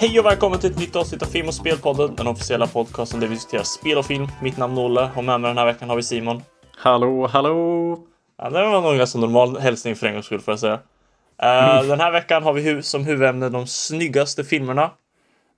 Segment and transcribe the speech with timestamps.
[0.00, 3.26] Hej och välkommen till ett nytt avsnitt av Film och Spelpodden, den officiella podcasten där
[3.26, 4.28] vi diskuterar spel och film.
[4.42, 6.42] Mitt namn är Olle och med mig den här veckan har vi Simon.
[6.76, 7.98] Hallå, hallå!
[8.38, 10.74] Ja, det var nog en ganska normal hälsning för en gångs skull får jag säga.
[10.74, 14.90] Uh, Den här veckan har vi hu som huvudämne de snyggaste filmerna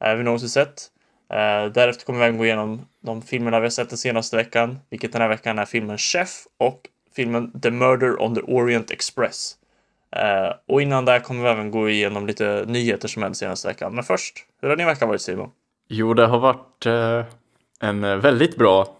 [0.06, 0.86] uh, vi någonsin sett.
[1.32, 4.78] Uh, därefter kommer vi även gå igenom de filmerna vi har sett den senaste veckan,
[4.90, 6.80] vilket den här veckan är filmen Chef och
[7.16, 9.56] filmen The Murder on the Orient Express.
[10.16, 13.94] Uh, och innan det kommer vi även gå igenom lite nyheter som hände senaste veckan.
[13.94, 15.50] Men först, hur har din vecka varit Simon?
[15.88, 17.24] Jo, det har varit eh,
[17.80, 18.96] en eh, väldigt bra,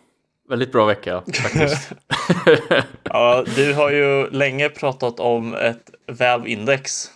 [0.48, 1.92] väldigt bra vecka faktiskt.
[3.02, 7.11] Ja, du har ju länge pratat om ett Valve-index.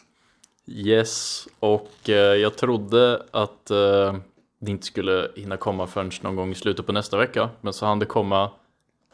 [0.67, 4.15] yes, och eh, jag trodde att eh,
[4.61, 7.51] det inte skulle hinna komma förrän någon gång i slutet på nästa vecka.
[7.61, 8.51] Men så hann det komma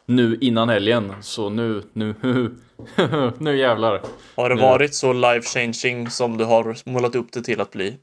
[0.05, 2.15] nu innan helgen, så nu, nu,
[3.37, 4.01] nu jävlar.
[4.35, 4.61] Har det Nu.
[4.61, 7.97] varit så life-changing som du har målat upp det till att bli?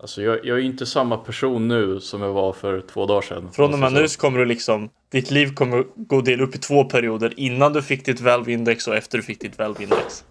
[0.00, 3.48] Alltså jag, jag är inte samma person nu som jag var för två dagar sedan.
[3.52, 6.54] Från och med Alltså, nu så kommer du liksom, ditt liv kommer gå dela upp
[6.54, 7.34] i två perioder.
[7.36, 10.24] Innan du fick ditt Valve-index och efter du fick ditt Valve-index.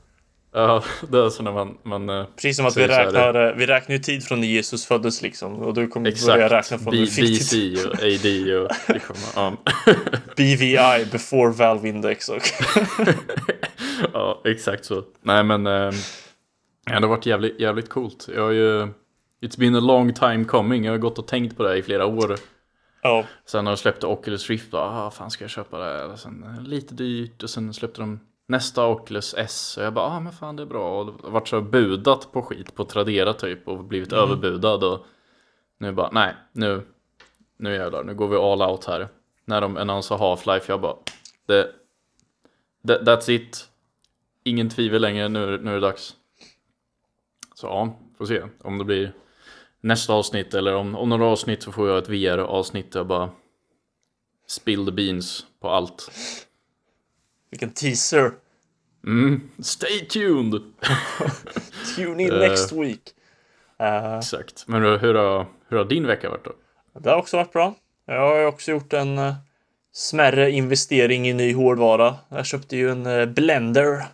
[0.53, 1.77] Ja, det är så när man...
[1.83, 4.85] man eh, Precis som att vi här, räknar, vi räknar ju tid från när Jesus
[4.85, 5.53] föddes liksom.
[5.53, 8.99] Och du kommer Exakt, börja räkna från B- du fick BC och AD och det
[8.99, 9.53] kommer, ja.
[10.35, 12.29] BVI, before Valve-index.
[12.29, 12.41] Och...
[14.13, 15.03] ja, exakt så.
[15.21, 15.91] Nej men, ja,
[16.85, 18.29] det har varit jävligt, jävligt coolt.
[18.35, 18.87] Jag har ju,
[19.41, 20.85] it's been a long time coming.
[20.85, 22.35] Jag har gått och tänkt på det i flera år.
[23.03, 26.05] ja, Sen när de släppte Oculus Rift, då, ah, fan ska jag köpa det?
[26.05, 29.77] Och sen eh, lite dyrt och sen släppte de nästa Oculus S.
[29.77, 31.01] Och jag bara, ah men fan det är bra.
[31.01, 34.83] Och varit så budat på skit på Tradera typ och blivit överbudad.
[34.83, 35.05] Och
[35.77, 36.81] nu bara, nej, nu,
[37.57, 39.07] nu jävlar, nu går vi all out här.
[39.45, 40.95] När de annonserar Half-Life, jag bara,
[41.45, 41.71] det,
[42.87, 43.69] that, that's it.
[44.43, 46.15] Ingen tvivel längre, nu, nu är det dags.
[47.55, 49.13] Så ja, får se om det blir
[49.81, 53.29] nästa avsnitt eller om, om några avsnitt så får jag ett VR-avsnitt där jag bara
[54.47, 56.11] spill the beans på allt.
[57.53, 58.31] Vilken teaser.
[59.05, 60.53] Mm, stay tuned!
[61.95, 62.39] Tune in Eh.
[62.39, 63.01] next week.
[63.79, 64.63] Eh, Exakt.
[64.67, 66.51] Men hur, har, hur har din vecka varit då?
[66.99, 67.75] Det har också varit bra.
[68.05, 69.33] Jag har också gjort en uh,
[69.93, 72.15] smärre investering i ny hårdvara.
[72.29, 74.05] Jag köpte ju en eh, blender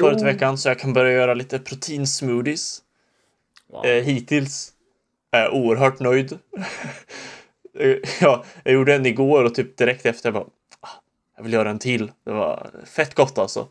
[0.00, 2.82] förut i veckan så jag kan börja göra lite proteinsmoothies.
[3.68, 3.86] Wow.
[3.86, 4.72] Eh, hittills
[5.32, 6.38] är jag oerhört nöjd.
[7.78, 10.50] Eh, ja, jag gjorde en igår och typ direkt efter jag bara "Ah,
[11.36, 12.12] jag vill göra en till.
[12.24, 13.68] Det var fett gott alltså.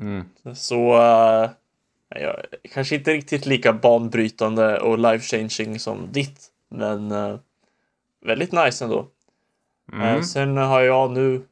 [0.00, 0.24] Mm.
[0.54, 1.50] Så uh,
[2.08, 2.36] jag,
[2.74, 7.36] kanske inte riktigt lika banbrytande och life-changing som ditt, men eh,
[8.24, 8.98] väldigt nice ändå.
[9.92, 10.22] Eh, Mm.
[10.22, 11.42] sen har jag nu,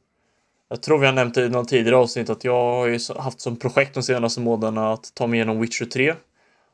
[0.69, 3.39] jag tror vi har nämnt det i någon tidigare avsnitt, att jag har ju haft
[3.41, 6.15] som projekt de senaste månaderna att ta mig igenom Witcher 3.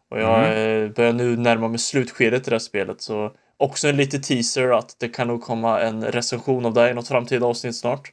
[0.10, 3.98] Och jag eh, börjar nu närma mig slutskedet i det här spelet, så också en
[3.98, 7.76] liten teaser att det kan nog komma en recension av det i något framtida avsnitt
[7.76, 8.12] snart.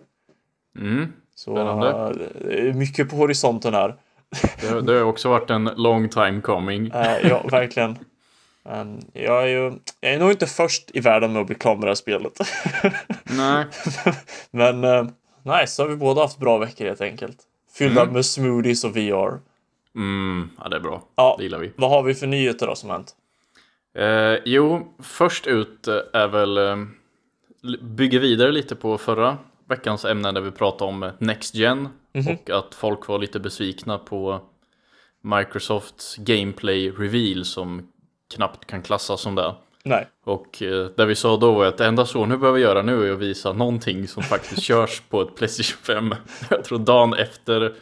[0.79, 1.13] Mm.
[1.35, 2.15] Så Spännande.
[2.51, 3.95] eh, mycket på horisonten här.
[4.61, 6.87] Det, det har också varit en long time coming.
[6.95, 7.99] Eh, ja, verkligen.
[8.65, 11.75] Um, jag, är ju, jag är nog inte först i världen med att bli klar
[11.77, 12.33] med det här spelet.
[13.25, 13.65] Nej.
[14.51, 15.03] Men uh,
[15.43, 17.37] nice, så har vi båda haft bra veckor helt enkelt.
[17.79, 18.15] Fyllda Mm.
[18.15, 19.39] med smoothies och VR.
[19.95, 21.03] Mm, ja det är bra.
[21.17, 21.73] Ja, Det gillar vi.
[21.77, 23.15] vad har vi för nyheter då som hänt?
[23.99, 26.77] Eh, jo, först ut eh, är väl eh,
[27.83, 29.39] bygga vidare lite på förra
[29.69, 34.41] veckans ämne där vi pratade om Next Gen och att folk var lite besvikna på
[35.23, 37.89] Microsofts Gameplay Reveal som
[38.35, 39.55] knappt kan klassas som det.
[39.85, 40.09] Nej.
[40.25, 43.09] Och eh, det vi sa då var att det enda så nu behöver göra nu
[43.09, 46.15] är att visa någonting som faktiskt körs på ett Playstation 5.
[46.51, 47.75] Jag tror dagen efter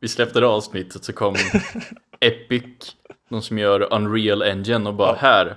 [0.00, 1.34] vi släppte det avsnittet så kom
[2.20, 2.96] Epic,
[3.28, 5.56] de som gör Unreal Engine och bara här,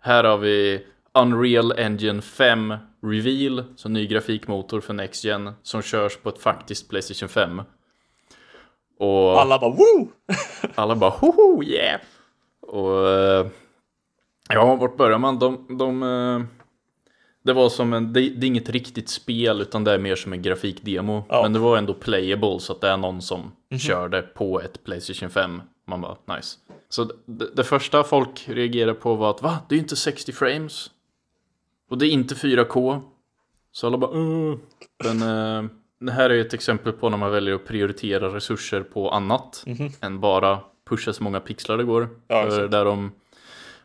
[0.00, 2.74] här har vi Unreal Engine 5
[3.10, 7.62] Reveal, så ny grafikmotor för Next Gen som körs på ett faktiskt Playstation 5.
[8.98, 10.08] Och Alla bara woo!
[10.74, 12.00] alla bara hoho yeah!
[12.60, 13.46] Och eh,
[14.48, 15.38] ja, vart börjar man?
[15.38, 16.46] De, de, eh,
[17.44, 20.32] det var som en, det, det är inget riktigt spel utan det är mer som
[20.32, 21.24] en grafikdemo.
[21.28, 21.42] Ja.
[21.42, 24.84] Men det var ändå playable så att det är någon som kör det på ett
[24.84, 25.62] Playstation 5.
[25.86, 26.58] Man bara nice.
[26.88, 29.58] Så det, det första folk reagerade på var att va?
[29.68, 30.90] Det är ju inte 60 frames.
[31.88, 33.00] Och det är inte 4K.
[33.72, 34.56] Så alla bara uh.
[35.04, 39.10] Men eh, det här är ett exempel på när man väljer att prioritera resurser på
[39.10, 39.64] annat
[40.00, 42.08] än bara pusha så många pixlar det går.
[42.28, 43.12] Ja, För där de,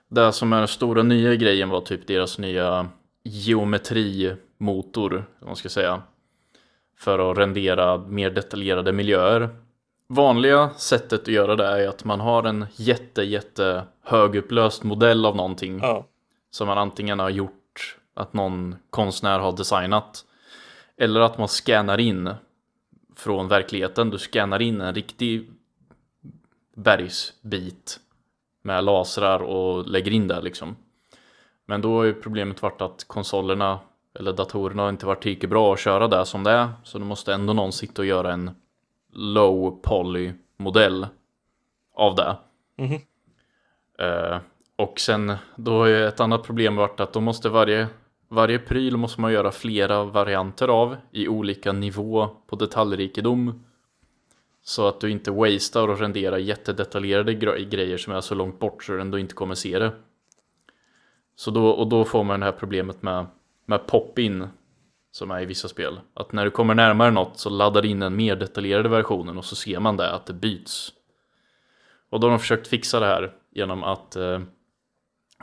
[0.08, 2.88] det som är den stora nya grejen var typ deras nya
[3.24, 6.02] geometrimotor, om man ska säga.
[6.98, 9.50] För att rendera mer detaljerade miljöer.
[10.08, 15.36] vanliga sättet att göra det är att man har en jätte, jätte högupplöst modell av
[15.36, 16.06] någonting Ja.
[16.52, 17.61] som man antingen har gjort
[18.14, 20.26] att någon konstnär har designat
[20.98, 22.34] eller att man scannar in
[23.16, 24.10] från verkligheten.
[24.10, 25.52] Du scannar in en riktig
[26.76, 28.00] bergsbit
[28.62, 30.76] med lasrar och lägger in där liksom.
[31.66, 33.80] Men då har ju problemet varit att konsolerna
[34.20, 36.70] eller datorerna har inte varit tillräckligt bra att köra där som det är.
[36.84, 38.52] Så då måste ändå någon sitta och göra en
[39.14, 41.08] low poly modell
[41.94, 42.38] av det.
[42.78, 43.00] Mhm.
[44.00, 44.40] Eh,
[44.76, 47.88] och sen då har ju ett annat problem varit att då måste varje
[48.32, 53.64] varje pryl måste man göra flera varianter av i olika nivå på detaljrikedom.
[54.64, 58.84] Så att du inte wastear och renderar jättedetaljerade gre- grejer som är så långt bort
[58.84, 59.92] så du ändå inte kommer se det.
[61.36, 63.26] Så då, och då får man det här problemet med,
[63.66, 64.48] med pop-in
[65.12, 66.00] som är i vissa spel.
[66.14, 69.46] Att när du kommer närmare något så laddar du in den mer detaljerade versionen och
[69.46, 70.94] så ser man det att det byts.
[72.10, 74.40] Och då har de försökt fixa det här genom att eh,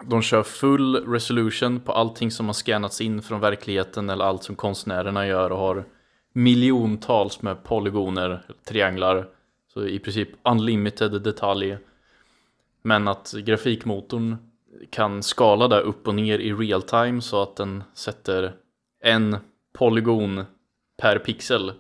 [0.03, 4.57] de kör full resolution på allting som har scannats in från verkligheten eller allt som
[4.57, 5.85] konstnärerna gör och har
[6.33, 9.29] miljontals med polygoner, trianglar.
[9.75, 11.79] Så i princip unlimited detalj.
[12.83, 14.37] Men att grafikmotorn
[14.91, 18.53] kan skala det upp och ner i real time så att den sätter
[19.05, 19.37] en
[19.73, 20.45] polygon
[21.03, 21.73] per pixel.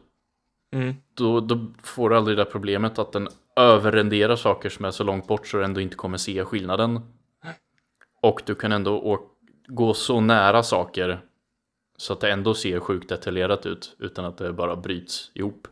[0.72, 0.94] Mm.
[1.14, 5.04] Då, då får du aldrig det där problemet att den överrenderar saker som är så
[5.04, 7.00] långt bort så du ändå inte kommer se skillnaden.
[8.22, 9.20] Och du kan ändå
[9.66, 11.20] gå så nära saker
[11.96, 15.68] så att det ändå ser sjukt detaljerat ut utan att det bara bryts ihop.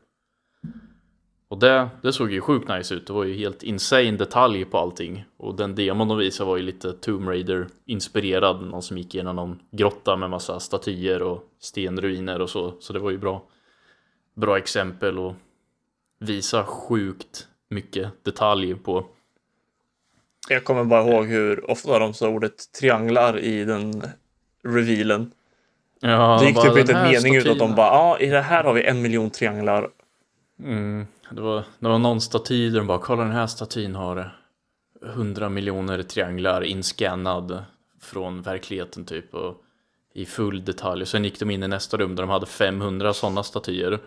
[1.49, 3.07] Och det, det såg ju sjukt nice ut.
[3.07, 5.25] Det var ju helt insane detalj på allting.
[5.37, 8.63] Och den demon de visade var ju lite Tomb Raider inspirerad.
[8.63, 12.75] Någon som gick igenom någon grotta med massa statyer och stenruiner och så.
[12.81, 13.49] Så det var ju bra.
[14.35, 15.35] Bra exempel och
[16.19, 19.07] visa sjukt mycket detalj på.
[20.49, 24.03] Jag kommer bara ihåg hur ofta de sa ordet trianglar i den
[24.65, 25.33] revealen.
[26.01, 28.65] Ja, det gick typ inte en mening ut att de bara, ja, i det här
[28.65, 29.91] har vi en miljon trianglar.
[30.63, 34.37] Mm, det, var, det var någon staty där de bara, kolla den här statyn har
[35.07, 37.65] 100 miljoner trianglar inskannad
[38.03, 39.63] från verkligheten typ och
[40.15, 41.07] i full detalj.
[41.07, 43.99] Sen gick de in i nästa rum där de hade 500 sådana statyer.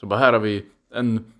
[0.00, 1.32] Så bara, här har vi en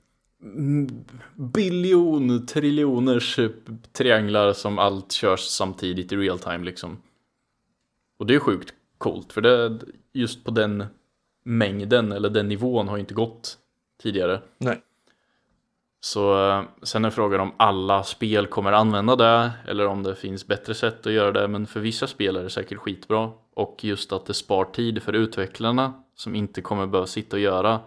[1.34, 3.50] biljon triljoners eh,
[3.92, 7.02] trianglar som allt körs samtidigt i real time liksom.
[8.18, 9.78] Och det är sjukt coolt för det
[10.12, 10.84] just på den
[11.44, 13.58] mängden eller den nivån har inte gått
[14.02, 14.40] tidigare.
[14.58, 14.82] Nej.
[16.00, 20.46] Så eh, sen är frågan om alla spel kommer använda det eller om det finns
[20.46, 21.48] bättre sätt att göra det.
[21.48, 23.30] Men för vissa spel är det säkert skitbra.
[23.54, 27.80] Och just att det spar tid för utvecklarna som inte kommer behöva sitta och göra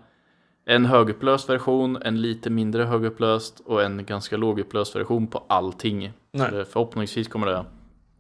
[0.66, 6.12] en högupplöst version, en lite mindre högupplöst och en ganska lågupplöst version på allting.
[6.32, 7.66] Det, förhoppningsvis kommer det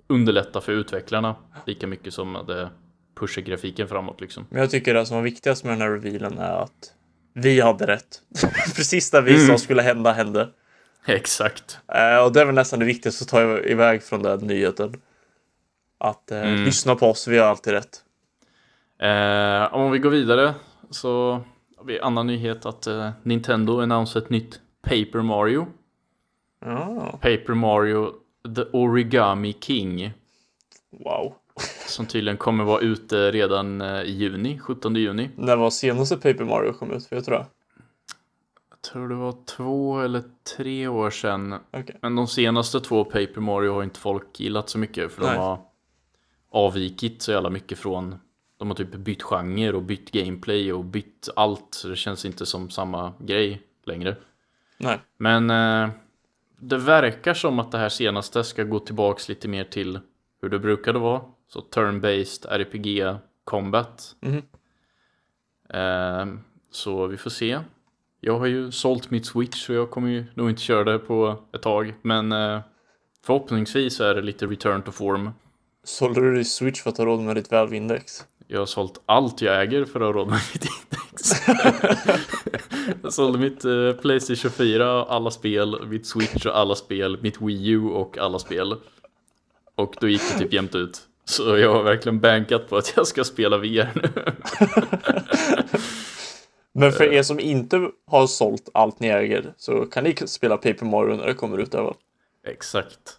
[0.07, 1.36] underlätta för utvecklarna
[1.66, 2.69] lika mycket som det
[3.19, 4.45] pushar grafiken framåt liksom.
[4.50, 6.94] Men jag tycker det som var viktigast med den här revealen är att
[7.34, 8.22] vi hade rätt.
[8.75, 10.50] Precis där vi sa skulle hända hände.
[11.06, 11.80] Exakt.
[11.88, 15.01] Eh, och det är väl nästan det viktigaste att ta iväg från den nyheten.
[15.98, 16.63] Att eh, Mm.
[16.63, 18.03] lyssna på oss, vi har alltid rätt.
[19.01, 20.53] Eh, om vi går vidare
[20.89, 21.41] så
[22.02, 25.68] annan nyhet att eh, Nintendo annonserar ett nytt Paper Mario.
[26.66, 28.13] Ja, Paper Mario
[28.56, 30.13] The Origami King.
[30.92, 31.34] wow.
[31.88, 35.30] Som tydligen kommer vara ute redan eh, i juni, 17 juni.
[35.36, 37.06] När var senaste Paper Mario kom ut?
[37.06, 37.46] För jag tror det.
[38.70, 40.24] Jag tror det var två eller
[40.58, 41.56] tre år sedan.
[41.72, 41.98] Okej.
[42.02, 45.32] Men de senaste två Paper Mario har inte folk gillat så mycket för Nej.
[45.34, 45.60] de har
[46.52, 48.16] avvikit så jävla mycket från
[48.63, 52.46] de har typ bytt genre och bytt gameplay och bytt allt så det känns inte
[52.46, 54.15] som samma grej längre.
[54.77, 55.00] Nej.
[55.17, 55.89] Men eh,
[56.60, 60.00] det verkar som att det här senaste ska gå tillbaks lite mer till
[60.41, 61.22] hur det brukade vara.
[61.48, 64.15] Så turn-based RPG combat.
[64.20, 64.41] Mhm.
[65.70, 66.39] Eh,
[66.72, 67.60] så vi får se.
[68.20, 71.43] Jag har ju sålt mitt switch så jag kommer ju nog inte köra det på
[71.53, 71.93] ett tag.
[72.01, 72.62] Men eh,
[73.25, 75.29] förhoppningsvis är det lite return to form.
[75.84, 78.24] Sålde du din Switch för att ha råd med ditt Valve-index?
[78.53, 81.31] Jag har sålt allt jag äger för att ha råd med mitt index.
[83.03, 87.69] jag sålde mitt eh, Playstation 4, alla spel, mitt Switch och alla spel, mitt Wii
[87.69, 88.75] U och alla spel.
[89.75, 91.01] Och då gick det typ jämnt ut.
[91.25, 94.10] Så jag har verkligen bankat på att jag ska spela VR nu.
[96.74, 100.86] Men för er som inte har sålt allt ni äger så kan ni spela Paper
[100.86, 101.93] Mario när det kommer ut även.
[102.48, 103.17] Exakt.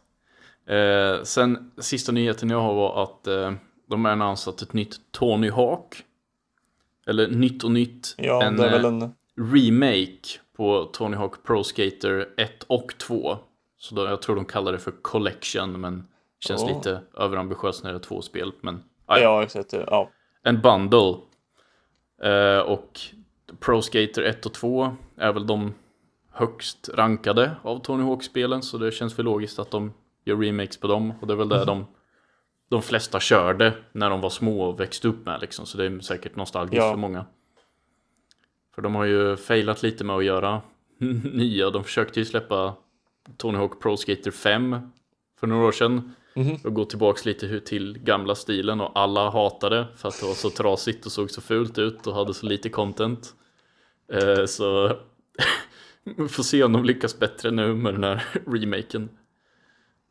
[0.68, 3.52] Eh, sen sista nyheten jag har var att eh,
[3.86, 6.04] de har annonsat ett nytt Tony Hawk.
[7.06, 8.14] Eller nytt och nytt.
[8.18, 9.14] Ja, en, det är väl eh, en...
[9.52, 13.36] remake på Tony Hawk Pro Skater 1 och 2.
[13.78, 16.06] Så då, jag tror de kallar det för Collection, men
[16.40, 16.76] känns Oh.
[16.76, 18.52] lite överambitiöst när det är två spel.
[18.60, 19.72] Men ja, Ja, exakt.
[19.72, 20.10] Ja.
[20.42, 21.14] en bundle.
[22.22, 23.00] Eh, och
[23.60, 25.74] Pro Skater 1 och 2 är väl de
[26.30, 28.62] högst rankade av Tony Hawk-spelen.
[28.62, 29.92] Så det känns väl logiskt att de
[30.24, 31.12] gör remakes på dem.
[31.20, 31.86] Och det är väl det de,
[32.68, 35.40] de flesta körde när de var små och växte upp med.
[35.40, 35.66] Liksom.
[35.66, 36.90] Så det är säkert nostalgiskt Ja.
[36.90, 37.26] för många.
[38.74, 40.62] För de har ju failat lite med att göra
[41.32, 41.70] nya.
[41.70, 42.74] De försökte ju släppa
[43.36, 44.76] Tony Hawk Pro Skater 5
[45.40, 46.14] för några år sedan.
[46.36, 46.56] Mhm.
[46.64, 50.50] Och gå tillbaks lite till gamla stilen och alla hatade för att det var så
[50.50, 53.34] trasigt och såg så fult ut och hade så lite content.
[54.12, 54.96] Eh, så
[56.16, 59.08] vi får se om de lyckas bättre nu med den här remaken.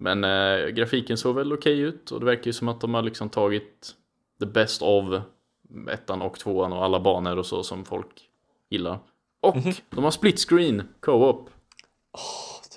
[0.04, 3.02] Men eh, grafiken såg väl okej ut och det verkar ju som att de har
[3.02, 3.96] liksom tagit
[4.40, 5.22] the best of
[5.92, 8.30] ettan och tvåan och alla banor och så som folk
[8.70, 9.00] gillar.
[9.42, 9.56] Och
[9.90, 11.50] de har split screen co-op.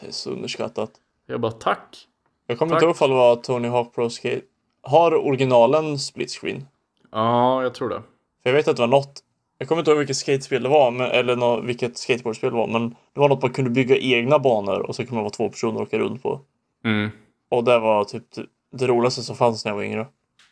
[0.00, 0.90] Det är så underskattat.
[1.26, 2.06] Jag bara tack.
[2.46, 2.76] Jag kommer Tack.
[2.76, 4.42] inte ihåg ifall det var Tony Hawk Pro Skate.
[4.82, 6.66] Har originalen split screen?
[7.12, 8.02] Ja, jag tror det.
[8.42, 9.22] För jag vet att det var något.
[9.58, 12.66] Jag kommer inte ihåg vilket skatespel det var, men, eller nå, vilket skateboardspel det var,
[12.66, 15.48] men det var något man kunde bygga egna banor och så kunde man vara två
[15.48, 16.40] personer och åka runt på.
[16.86, 17.10] Mm.
[17.48, 18.24] Och det var typ
[18.70, 20.06] det- roligaste som fanns när jag var yngre.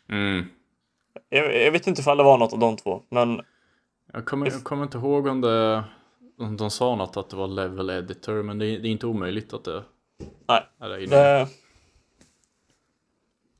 [0.09, 0.45] Mm.
[1.29, 3.41] Jag, jag vet inte ifall det var något av de två, men
[4.13, 5.83] Jag kommer, jag kommer inte ihåg om det
[6.37, 9.07] om de sa något att det var level editor, men det är, det är inte
[9.07, 9.83] omöjligt att det
[10.47, 10.67] nej.
[10.79, 11.05] är det.
[11.07, 11.47] Det,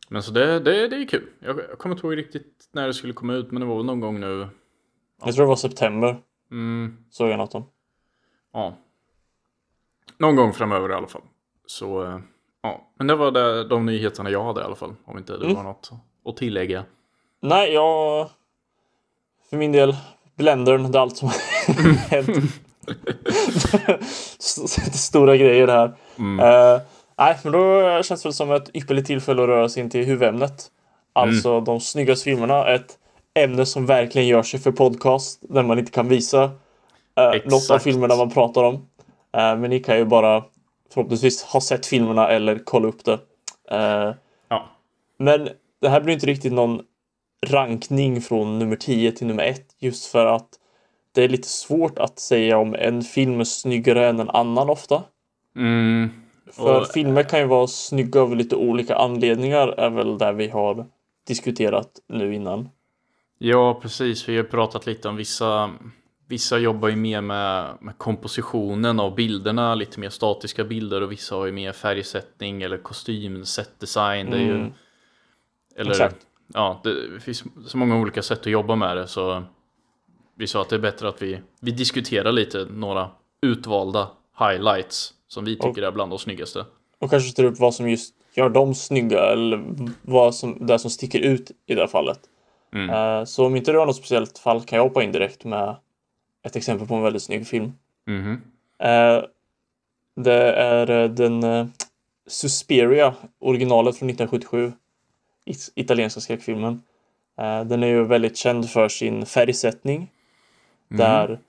[0.10, 1.30] Men så det, det, det är kul.
[1.40, 3.86] Jag, jag kommer inte ihåg riktigt när det skulle komma ut, men det var väl
[3.86, 4.48] någon gång nu.
[5.26, 7.66] jag tror det var september, Mm, såg jag något om.
[8.54, 8.78] ja.
[10.18, 11.22] Någon gång framöver i alla fall.
[11.66, 12.20] Så eh,
[12.66, 14.94] ja, men det var det, de nyheterna jag hade i alla fall.
[15.06, 15.56] Om inte det Mm.
[15.56, 15.92] var något
[16.26, 16.84] att tillägga.
[17.42, 18.30] Nej, jag...
[19.50, 19.96] För min del,
[20.38, 21.36] Blendern, det är allt som har
[22.10, 22.38] hänt.
[24.40, 25.94] St- Stora grejer det här.
[26.20, 26.40] Mm.
[26.40, 26.82] Eh,
[27.18, 30.06] nej, men då känns det väl som ett ypperligt tillfälle att röra sig in till
[30.06, 30.68] huvudämnet.
[31.14, 32.68] Alltså de snyggaste filmerna.
[32.68, 32.98] Ett
[33.34, 36.52] ämne som verkligen gör sig för podcast, där man inte kan visa uh,
[37.46, 38.74] något av filmerna man pratar om.
[39.38, 40.44] Eh, men ni kan ju bara
[40.94, 43.20] förhoppningsvis ha sett filmerna eller kolla upp det.
[43.72, 44.14] Eh,
[44.50, 44.70] Ja.
[45.18, 45.50] men
[45.82, 46.82] det här blir inte riktigt någon
[47.48, 50.48] rankning från nummer 10 till nummer 1 just för att
[51.12, 55.04] det är lite svårt att säga om en film är snyggare än en annan ofta.
[55.56, 56.10] Mm.
[56.52, 60.48] För Och- filmer kan ju vara snygga av lite olika anledningar är väl där vi
[60.50, 60.86] har
[61.28, 62.70] diskuterat nu innan.
[63.38, 64.30] Ja, precis.
[64.30, 65.72] Vi har pratat lite om vissa.
[66.28, 71.36] Vissa jobbar ju mer med, med kompositionen av bilderna, lite mer statiska bilder och vissa
[71.36, 74.34] har ju mer färgsättning eller kostym, setdesign.
[74.34, 74.74] Är ju, Mm.
[75.76, 76.16] eller, Exakt.
[76.54, 79.44] Ja, det finns så många olika sätt att jobba med det så
[80.38, 83.10] vi sa att det är bättre att vi, vi diskuterar lite några
[83.42, 84.08] utvalda
[84.40, 86.66] highlights som vi tycker är bland de snyggaste.
[87.00, 89.64] Och kanske tar upp vad som just gör dem snygga eller
[90.02, 92.20] vad som, det som sticker ut i det här fallet.
[92.74, 92.90] Mm.
[92.90, 95.76] Eh, Så om inte du har något speciellt fall kan jag hoppa in direkt med
[96.46, 97.74] ett exempel på en väldigt snygg film.
[98.08, 98.42] Mhm.
[98.80, 99.24] Eh,
[100.16, 101.66] Det är eh, den eh,
[102.28, 104.74] Suspiria, originalet från 1977.
[105.46, 106.82] It- Italienska skräckfilmen.
[107.38, 110.12] Eh, Den är ju väldigt känd för sin färgsättning.
[110.88, 111.40] Där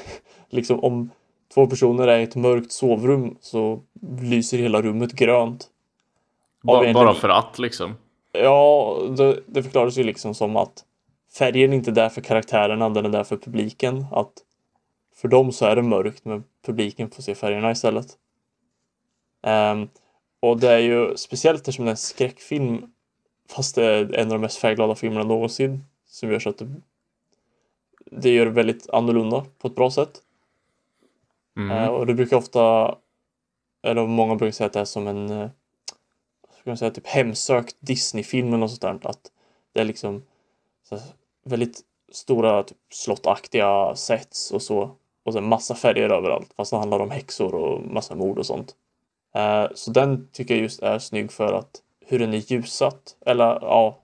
[0.50, 1.10] liksom om
[1.54, 3.80] två personer är i ett mörkt sovrum så
[4.20, 5.68] lyser hela rummet grönt.
[6.62, 7.94] Ba, egentligen- bara för att liksom.
[8.32, 10.84] Ja, det, det förklaras ju liksom som att
[11.38, 14.06] färgen är inte där för karaktärerna, den är där för publiken.
[14.12, 14.32] Att
[15.16, 18.18] för dem så är det mörkt, men publiken får se färgerna istället.
[19.42, 19.88] Ehm,
[20.40, 22.92] och det är ju speciellt eftersom det är en skräckfilm,
[23.48, 26.74] fast det är en av de mest färgglada filmerna någonsin, som gör så att det,
[28.10, 30.22] det gör det väldigt annorlunda på ett bra sätt.
[31.56, 31.70] Mm.
[31.70, 32.94] Eh, och det brukar ofta,
[33.82, 35.48] eller många brukar säga att det är som en, eh,
[36.60, 39.10] ska man säga, typ hemsökt Disney-film eller något sånt där.
[39.10, 39.32] Att
[39.72, 40.22] det är liksom
[40.90, 41.00] här,
[41.44, 41.80] väldigt
[42.12, 44.96] stora typ, slottaktiga sets och så.
[45.26, 46.52] Och sen massa färger överallt.
[46.56, 48.74] Fast det handlar om häxor och massa mord och sånt.
[49.34, 51.70] Eh, så den tycker jag just är snygg för att
[52.06, 53.16] hur den är ljussatt.
[53.26, 54.02] Eller ja,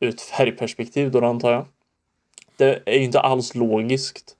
[0.00, 1.66] ur ett färgperspektiv då antar jag.
[2.56, 4.36] Det är ju inte alls logiskt.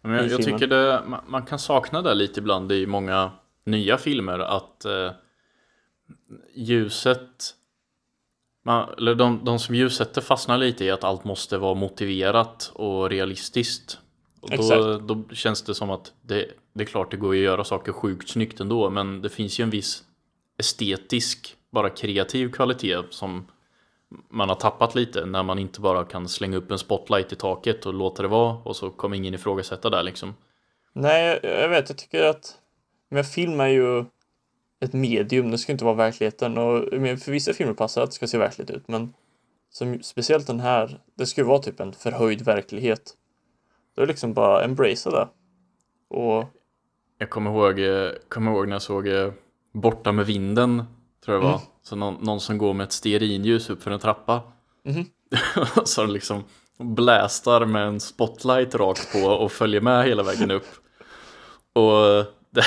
[0.00, 3.30] Men jag, jag tycker det, man, man kan sakna det lite ibland i många
[3.64, 5.10] nya filmer att eh,
[6.54, 7.54] ljuset
[8.68, 13.10] man, eller de, de som ljussätter fastnar lite i att allt måste vara motiverat och
[13.10, 13.98] realistiskt.
[14.56, 17.92] Då, då känns det som att det, det är klart det går att göra saker
[17.92, 20.04] sjukt snyggt ändå men det finns ju en viss
[20.58, 23.46] estetisk, bara kreativ kvalitet som
[24.30, 27.86] man har tappat lite när man inte bara kan slänga upp en spotlight i taket
[27.86, 30.34] och låta det vara och så kommer ingen ifrågasätta där liksom.
[30.92, 32.54] Nej, jag vet, jag tycker att
[33.10, 34.04] men film är ju
[34.80, 38.14] ett medium, det ska inte vara verkligheten och men för vissa filmer passar att det
[38.14, 39.14] ska se verkligt ut, men
[39.70, 43.14] som, speciellt den här, det ska ju vara typ en förhöjd verklighet.
[43.98, 45.28] Då är det liksom bara embracea det.
[46.16, 46.44] Och
[47.18, 49.32] Jag kommer ihåg, eh, kommer ihåg när jag såg eh,
[49.72, 50.84] Borta med vinden,
[51.24, 51.54] tror jag det var.
[51.54, 51.66] Mm.
[51.82, 54.42] Så någon, någon som går med ett stearinljus upp för en trappa.
[54.84, 55.04] Mhm.
[55.84, 56.44] så de liksom
[56.78, 60.66] blästar med en spotlight rakt på och följer med hela vägen upp.
[61.72, 62.64] Och eh, det,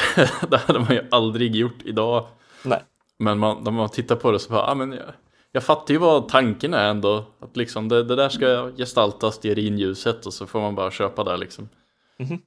[0.49, 2.27] det hade man ju aldrig gjort idag.
[2.63, 2.83] nej,
[3.17, 5.05] Men man, när man tittar på det så bara, ah, men jag,
[5.51, 7.25] jag fattar ju vad tanken är ändå.
[7.39, 11.37] Att liksom det, det där ska gestalta stearinljuset och så får man bara köpa det
[11.37, 11.69] liksom.
[12.17, 12.41] Mhm.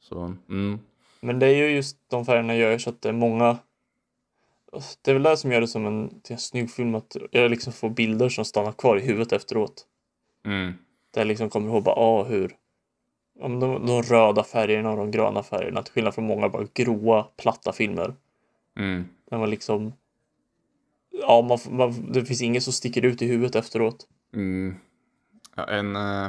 [0.00, 0.78] Så, mm.
[1.20, 3.58] men det är ju just de färgerna gör så att det är många
[5.02, 7.50] det är väl det som gör det som en, till en snygg film, att jag
[7.50, 9.86] liksom får bilder som stannar kvar i huvudet efteråt.
[10.46, 10.72] Mm.
[11.10, 12.56] Där jag liksom kommer ihåg bara, ah, hur
[13.40, 17.26] om de, de röda färgerna och de gröna färgerna, till skillnad från många bara gråa,
[17.36, 18.14] platta filmer.
[18.78, 19.04] Mm.
[19.30, 19.92] Där man liksom,
[21.20, 24.06] ja, man, man, det finns inget som sticker ut i huvudet efteråt.
[24.34, 24.76] Mm.
[25.56, 26.28] Ja, en, eh,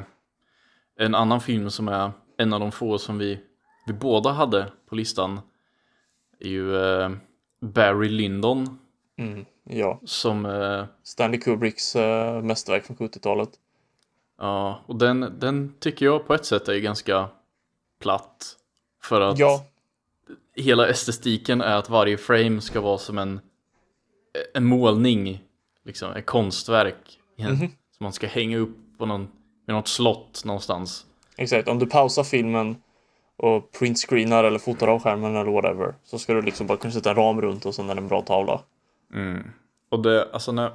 [0.99, 3.39] en annan film som är en av de få som vi,
[3.87, 5.39] vi båda hade på listan
[6.39, 7.11] är ju eh,
[7.61, 8.79] Barry Lyndon
[9.17, 11.95] Mm, ja, som eh, Stanley Kubricks
[12.43, 13.49] mästerverk från 70-talet.
[14.37, 17.29] Ja, och den, den tycker jag på ett sätt är ganska
[17.99, 18.55] platt.
[19.01, 19.65] För att Ja,
[20.55, 23.39] hela estetiken är att varje frame ska vara som en,
[24.53, 25.43] en målning,
[25.85, 27.19] liksom ett konstverk.
[27.37, 27.57] Mhm.
[27.59, 29.27] Som man ska hänga upp på någon,
[29.67, 31.05] med något slott någonstans.
[31.37, 31.67] exakt.
[31.67, 32.75] Om du pausar filmen
[33.37, 37.09] och printscreenar eller fotar av skärmen eller whatever så ska du liksom bara kunna sätta
[37.09, 38.61] en ram runt och sen är det en bra tavla.
[39.89, 40.71] Och det, alltså när...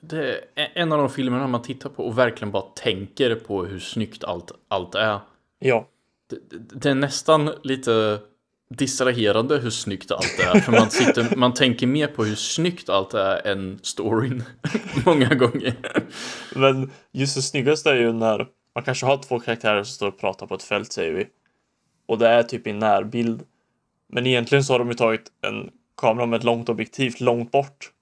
[0.00, 3.78] Det är en av de filmerna man tittar på och verkligen bara tänker på hur
[3.78, 5.20] snyggt allt, allt är.
[5.58, 5.88] Ja,
[6.30, 8.18] det, det- det är nästan lite
[8.68, 10.60] distraherande hur snyggt allt är.
[10.60, 14.44] För man, sitter, man tänker mer på hur snyggt allt är än storyn.
[15.06, 15.74] Många gånger.
[16.54, 20.18] men just det snyggaste är ju när man kanske har två karaktärer som står och
[20.18, 21.26] pratar på ett fält säger vi.
[22.06, 23.42] Och det är typ i närbild.
[24.08, 27.92] Men egentligen så har de ju tagit en kamera med ett långt objektiv långt bort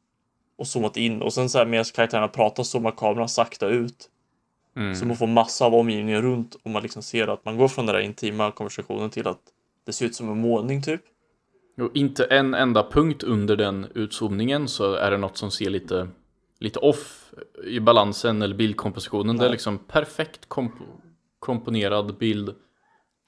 [0.59, 4.11] och zoomat in och sen så här medan karaktärerna pratar zoomar kameran sakta ut.
[4.95, 7.87] Så man får massa av omgivningen runt och man liksom ser att man går från
[7.87, 9.41] den där intima konversationen till att
[9.87, 11.01] det ser ut som en målning typ.
[11.81, 16.09] Och inte en enda punkt under den utzoomningen så är det något som ser lite,
[16.61, 19.37] lite off i balansen eller bildkompositionen.
[19.37, 19.53] Det är Nej.
[19.53, 20.73] liksom perfekt komp
[21.39, 22.55] komponerad bild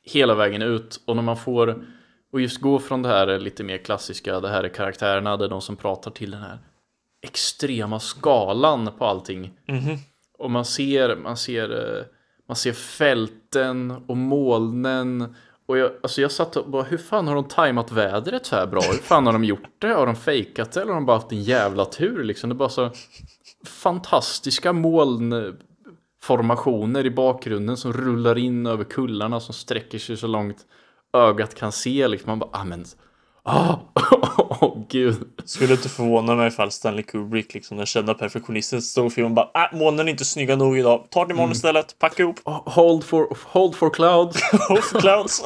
[0.03, 1.01] hela vägen ut.
[1.05, 1.87] Och när man får,
[2.33, 5.49] och just gå från det här lite mer klassiska, det här är karaktärerna, det är
[5.49, 6.59] de som pratar till den här
[7.23, 9.53] extrema skalan på allting.
[10.39, 12.05] Och man ser, man ser, eh,
[12.49, 15.35] man ser fälten och molnen.
[15.69, 18.67] Och jag, alltså jag satt och bara, hur fan har de tajmat vädret så här
[18.67, 18.81] bra?
[18.81, 19.89] Hur fan har de gjort det?
[19.89, 22.51] Har de fejkat det eller har de bara haft en jävla tur liksom?
[22.51, 22.91] Det är bara så
[23.67, 30.67] fantastiska molnformationer i bakgrunden som rullar in över kullarna som sträcker sig så långt
[31.13, 32.31] ögat kan se liksom.
[32.31, 32.85] Man bara, ah men,
[33.49, 33.79] ah,
[34.61, 35.17] åh gud.
[35.45, 39.65] Skulle inte förvåna mig ifall Stanley Kubrick, liksom den kända perfektionisten, stod filmen och bara
[39.65, 41.07] äh, molnen är inte snygga nog idag.
[41.11, 41.99] Ta det imorgon istället.
[41.99, 42.41] Packa ihop.
[42.45, 44.43] Hold for, hold for clouds.
[44.69, 45.43] Hope for clouds.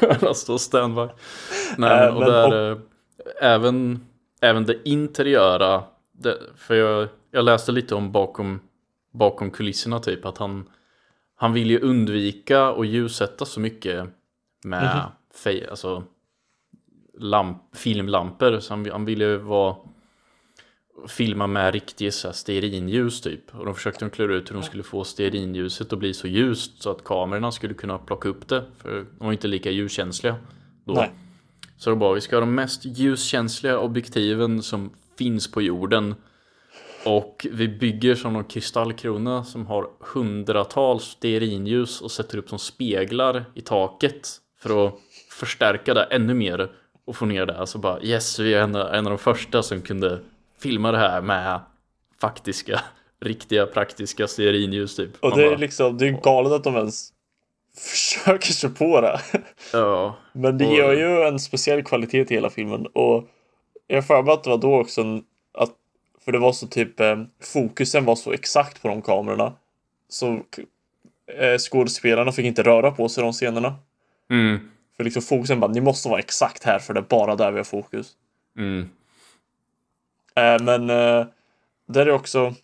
[0.22, 1.00] Alla står standby.
[1.00, 1.08] Nej,
[1.78, 2.78] men, Äh, och men- där, eh,
[3.40, 4.06] även,
[4.40, 5.82] även det interiöra,
[6.12, 8.60] det, för jag, jag läste lite om bakom,
[9.14, 10.68] bakom kulisserna typ, att han,
[11.36, 14.04] han vill ju undvika att ljussätta så mycket
[14.64, 15.04] med
[15.44, 16.02] fe, alltså,
[17.18, 19.76] lamp, filmlampor, så han, han ville ju vara
[21.06, 23.54] filma med här stearinljus typ.
[23.54, 26.82] Och de försökte de klura ut hur de skulle få stearinljuset att bli så ljust
[26.82, 28.64] så att kamerorna skulle kunna plocka upp det.
[28.78, 30.36] För de var inte lika ljuskänsliga
[30.84, 30.92] då.
[30.92, 31.10] Nej.
[31.76, 36.14] Så de bara, vi ska ha de mest ljuskänsliga objektiven som finns på jorden.
[37.04, 43.44] Och vi bygger som en kristallkrona som har hundratals stearinljus och sätter upp som speglar
[43.54, 44.28] i taket
[44.60, 44.94] för att
[45.30, 46.70] förstärka det ännu mer
[47.08, 47.58] och få ner det.
[47.58, 50.20] Alltså bara yes, vi är en, en av de första som kunde
[50.60, 51.60] filma det här med
[52.20, 52.80] faktiska,
[53.20, 55.10] riktiga, praktiska stearinljus typ.
[55.20, 57.12] Och Man det är bara, liksom, det är galet att de ens
[57.76, 59.20] försöker sig på det.
[59.72, 63.28] ja, Men det Och- ger ju en speciell kvalitet till hela filmen och
[63.86, 65.02] jag för mig att det var då också
[65.58, 65.70] att
[66.24, 69.52] för det var så typ eh, fokusen var så exakt på de kamerorna
[70.08, 70.26] så
[71.38, 73.74] eh, skådespelarna fick inte röra på sig de scenerna.
[74.30, 77.52] mm, För liksom fokusen bara, ni måste vara exakt här för det är bara där
[77.52, 78.12] vi har fokus.
[78.56, 78.88] mm,
[80.34, 81.26] Eh, men eh,
[81.86, 82.54] där är också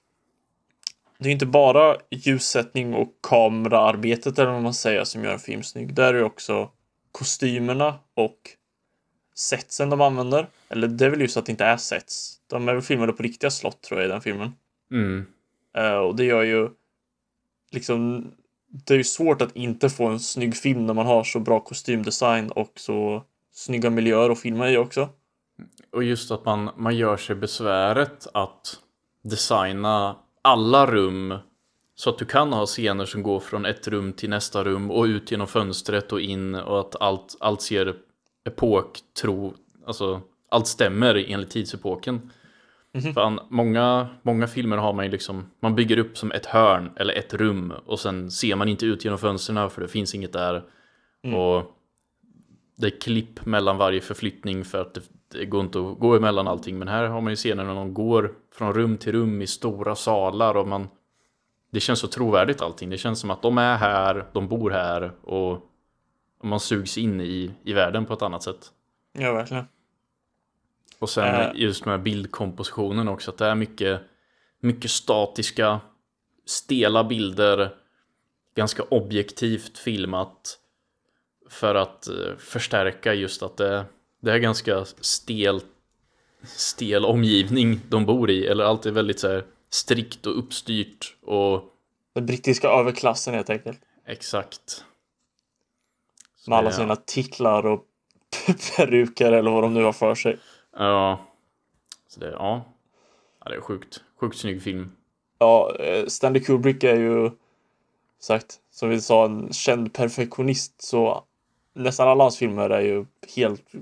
[1.18, 5.62] det är inte bara ljussättning och kameraarbetet eller vad man säger som gör en film
[5.62, 5.94] snygg.
[5.94, 6.70] Där är också
[7.12, 8.38] kostymerna och
[9.35, 10.47] setsen de använder.
[10.68, 12.40] Eller det är väl just att det inte är sets.
[12.47, 14.53] De är väl filmade på riktiga slott tror jag i den filmen.
[14.90, 15.27] Mm.
[15.79, 16.68] Uh, och det gör ju
[17.70, 18.31] liksom
[18.87, 21.60] det är ju svårt att inte få en snygg film när man har så bra
[21.60, 25.08] kostymdesign och så snygga miljöer att filma i också.
[25.92, 28.78] Och just att man, man gör sig besväret att
[29.22, 31.38] designa alla rum
[31.94, 35.04] så att du kan ha scener som går från ett rum till nästa rum och
[35.04, 37.94] ut genom fönstret och in och att allt, allt ser
[38.44, 39.54] epoktro,
[39.87, 42.30] alltså allt stämmer enligt tidsepoken.
[42.94, 43.14] Mm -hmm.
[43.14, 47.14] För många, många filmer har man ju liksom, man bygger upp som ett hörn eller
[47.14, 50.64] ett rum och sen ser man inte ut genom fönstren för det finns inget där.
[51.22, 51.38] Mm.
[51.38, 51.62] Och
[52.76, 56.48] det är klipp mellan varje förflyttning för att det, det, går inte att gå emellan
[56.48, 56.78] allting.
[56.78, 59.94] Men här har man ju scener när de går från rum till rum i stora
[59.94, 60.88] salar och man
[61.70, 62.90] det känns så trovärdigt allting.
[62.90, 65.70] Det känns som att de är här, de bor här och
[66.42, 68.70] man sugs in i, i världen på ett annat sätt.
[69.12, 69.64] Ja, verkligen.
[70.98, 71.50] Och sen äh.
[71.54, 74.00] just med bildkompositionen också, att det är mycket,
[74.61, 75.80] mycket statiska,
[76.46, 77.74] stela bilder,
[78.54, 80.59] ganska objektivt filmat
[81.50, 83.85] för att uh, förstärka just att det,
[84.20, 85.61] det är ganska stel,
[86.42, 91.64] stel omgivning de bor i, eller allt är väldigt så strikt och uppstyrt och...
[92.14, 93.80] Den brittiska överklassen helt enkelt.
[94.07, 94.85] Exakt.
[96.46, 97.85] Med alla sina titlar och
[98.76, 100.38] peruker eller vad de nu har för sig.
[100.76, 101.20] Ja.
[102.08, 102.64] Så det, ja.
[103.44, 103.50] ja.
[103.50, 104.02] det är sjukt.
[104.20, 104.92] Sjukt snygg film.
[105.38, 107.30] Ja, eh, Stanley Kubrick är ju
[108.20, 110.82] sagt, som vi sa, en känd perfektionist.
[110.82, 111.24] Så
[111.74, 113.06] nästan alla hans filmer är ju
[113.37, 113.72] helt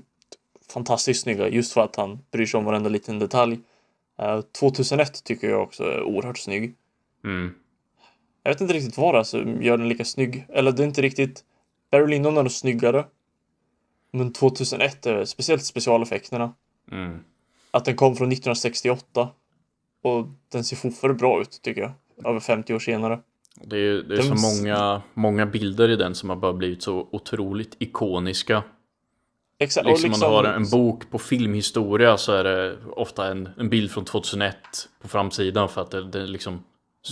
[0.72, 3.58] fantastiskt snygga just för att han bryr sig om varenda liten detalj.
[4.52, 6.74] 2001 eh, tycker jag också är oerhört snygg.
[7.24, 7.54] Mm.
[8.42, 10.46] Jag vet inte riktigt vad det är som gör den lika snygg.
[10.48, 11.44] Eller det är inte riktigt...
[11.90, 13.04] Barry Lyndon är nog snyggare.
[14.10, 16.54] Men 2001 är speciellt specialeffekterna.
[16.92, 17.24] Mm.
[17.70, 19.28] Att den kom från 1968.
[20.02, 21.92] Och den ser fortfarande bra ut tycker jag.
[22.24, 23.20] Över 50 år senare.
[23.64, 27.08] Det är, det är så många, många bilder i den som har bara blivit så
[27.10, 28.62] otroligt ikoniska.
[29.58, 29.86] Exakt.
[29.86, 33.90] Liksom, liksom man har en bok på filmhistoria så är det ofta en, en bild
[33.90, 34.54] från 2001
[35.02, 36.64] på framsidan för att det, det är liksom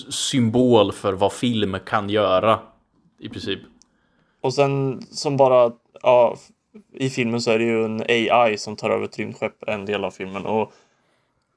[0.09, 2.61] symbol för vad film kan göra
[3.19, 3.61] i princip.
[4.41, 6.37] Och sen som bara, ja,
[6.93, 10.05] i filmen så är det ju en AI som tar över ett rymdskepp en del
[10.05, 10.73] av filmen och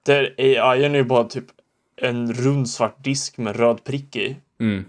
[0.06, 1.46] där AI är ju bara typ
[1.96, 4.36] en rund svart disk med röd prick i.
[4.60, 4.86] Mm.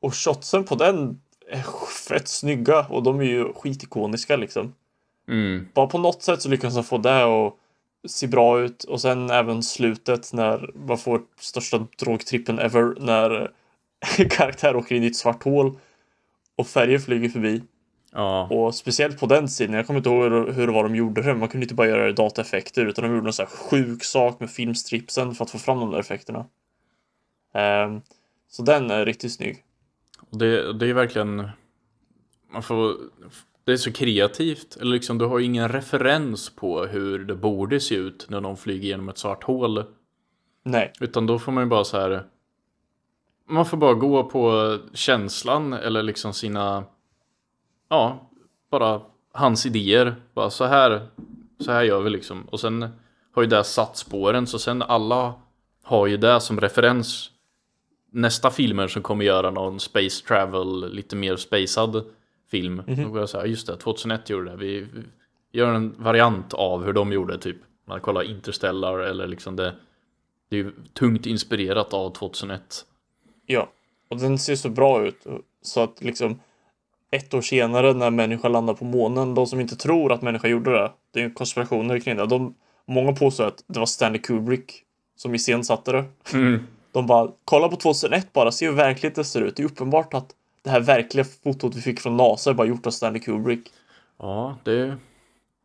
[0.00, 1.64] Och shotsen på den är
[2.08, 4.74] fett snygga och de är ju skitikoniska liksom.
[5.28, 5.68] Mm.
[5.74, 7.54] Bara på något sätt så lyckas han få det att
[8.06, 13.50] se bra ut och sen även slutet när man får största drogtrippen ever när
[14.30, 15.78] karaktär åker in i ett svart hål
[16.56, 17.62] och färger flyger förbi.
[18.14, 18.48] Ja.
[18.50, 21.34] Och speciellt på den sidan, jag kommer inte ihåg hur det var de gjorde det.
[21.34, 24.50] Man kunde inte bara göra dataeffekter utan de gjorde någon sån här sjuk sak med
[24.50, 26.46] filmstripsen för att få fram de där effekterna.
[27.54, 28.02] Um,
[28.48, 29.64] så den är riktigt snygg.
[30.30, 31.48] Det, det är verkligen
[32.52, 32.96] man får
[33.64, 34.76] det är så kreativt.
[34.76, 38.56] Eller liksom, du har ju ingen referens på hur det borde se ut när de
[38.56, 39.84] flyger genom ett svart hål.
[40.62, 40.92] Nej.
[41.00, 42.24] Utan då får man ju bara så här.
[43.48, 46.84] Man får bara gå på känslan eller liksom sina.
[47.94, 48.30] Ja,
[48.70, 49.00] bara
[49.32, 50.14] hans idéer.
[50.34, 51.06] Bara så här.
[51.58, 52.44] Så här gör vi liksom.
[52.50, 52.88] Och sen
[53.32, 54.46] har ju det satt spåren.
[54.46, 55.34] Så sen alla
[55.82, 57.30] har ju det som referens.
[58.10, 62.04] Nästa filmer som kommer göra någon space travel, lite mer spacad
[62.50, 62.82] film.
[62.86, 63.12] Mm -hmm.
[63.12, 64.56] Då jag säga, just det, 2001 gjorde det.
[64.56, 65.02] Vi, vi
[65.52, 67.56] gör en variant av hur de gjorde, typ.
[67.84, 69.74] Man kollar Interstellar eller liksom det.
[70.48, 72.86] Det är ju tungt inspirerat av 2001.
[73.46, 73.68] Ja,
[74.08, 75.26] och den ser så bra ut.
[75.62, 76.40] Så att liksom
[77.14, 80.70] ett år senare när människan landar på månen, de som inte tror att människan gjorde
[80.70, 82.26] det, det är konspirationer kring det.
[82.26, 82.54] De,
[82.86, 84.82] många påstår att det var Stanley Kubrick
[85.16, 86.04] som iscensatte det.
[86.32, 86.66] Mm.
[86.92, 89.56] De bara, kolla på 2001 bara, se hur verkligheten ser ut.
[89.56, 90.26] Det är uppenbart att
[90.62, 93.72] det här verkliga fotot vi fick från NASA är bara gjort av Stanley Kubrick.
[94.18, 94.96] Ja, det är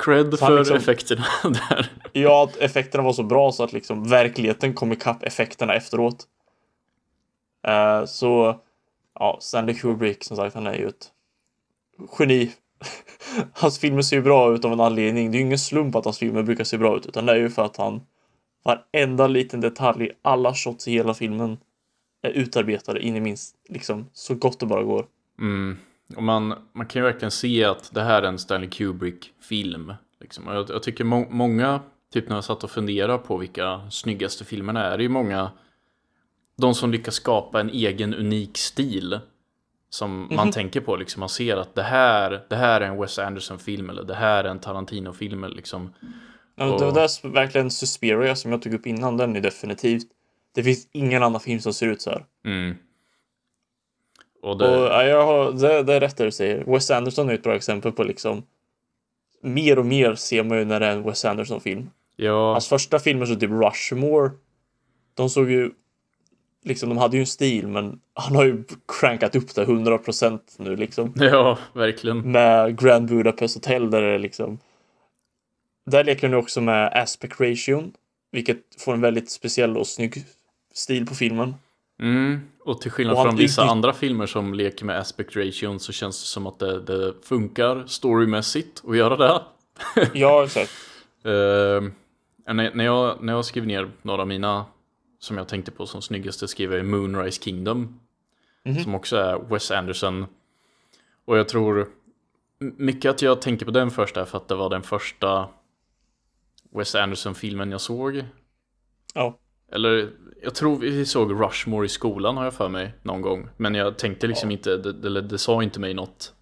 [0.03, 1.91] cred för liksom, effekterna där.
[2.13, 6.27] Ja, att effekterna var så bra så att liksom verkligheten kom ikapp effekterna efteråt.
[7.67, 8.59] Uh, så
[9.19, 11.12] ja, Stanley Kubrick som sagt, han är ju ett
[12.19, 12.51] geni.
[13.53, 15.31] hans filmer ser ju bra ut av en anledning.
[15.31, 17.38] Det är ju ingen slump att hans filmer brukar se bra ut, utan det är
[17.38, 18.01] ju för att han
[18.63, 21.57] varenda liten detalj, alla shots i hela filmen
[22.21, 25.05] är utarbetade in i minst, liksom, så gott det bara går.
[25.39, 25.77] Mm.
[26.15, 29.93] Och man, man kan ju verkligen se att det här är en Stanley Kubrick-film.
[30.19, 30.47] Liksom.
[30.47, 31.79] Och jag, jag tycker må många,
[32.13, 35.51] typ när jag satt och funderade på vilka snyggaste filmerna är, det är ju många,
[36.57, 39.19] de som lyckas skapa en egen unik stil
[39.89, 40.95] som man tänker på.
[40.95, 44.43] Liksom, man ser att det här, det här är en Wes Anderson-film eller det här
[44.43, 45.45] är en Tarantino-film.
[45.49, 45.93] Liksom.
[46.56, 50.08] Ja, Det var Och- där verkligen Suspiria som jag tog upp innan, den är definitivt.
[50.56, 52.25] Det finns ingen annan film som ser ut så här.
[52.45, 52.75] Mm.
[54.41, 56.63] Och Och, det, ja, jag har, det, det är rätt det du säger.
[56.63, 58.43] Wes Anderson är ett bra exempel på liksom
[59.43, 61.89] mer och mer ser man ju när det är en Wes Anderson-film.
[62.15, 64.32] ja, Hans första filmer så typ Rushmore.
[65.13, 65.71] De såg ju
[66.65, 68.63] liksom, de hade ju en stil, men han har ju
[69.00, 71.13] crankat upp det 100% nu liksom.
[71.15, 72.32] ja, verkligen.
[72.32, 74.60] Med Grand Budapest Hotel där det liksom.
[75.86, 77.93] Där leker han ju också med aspect ration,
[78.32, 80.26] vilket får en väldigt speciell och snygg
[80.74, 81.56] stil på filmen.
[82.02, 82.41] Mm.
[82.65, 85.91] Och till skillnad Och från vissa utnytt- andra filmer som leker med aspect ration så
[85.91, 89.41] känns det som att det, det funkar storymässigt att göra det.
[90.13, 90.72] Ja, exakt.
[91.26, 91.32] Uh,
[92.54, 94.65] när, när, jag, när jag skrev ner några av mina
[95.19, 97.99] som jag tänkte på som snyggaste skrev jag Moonrise Kingdom.
[98.63, 98.84] Mhm.
[98.84, 100.25] Som också är Wes Anderson.
[101.25, 101.88] Och jag tror
[102.60, 105.49] mycket att jag tänker på den först är för att det var den första
[106.71, 108.23] Wes Anderson-filmen jag såg.
[109.13, 109.38] Ja.
[109.71, 110.10] Eller
[110.43, 113.49] jag tror vi såg Rushmore i skolan har jag för mig någon gång.
[113.58, 116.34] Men jag tänkte liksom inte, det, det, det sa inte mig något.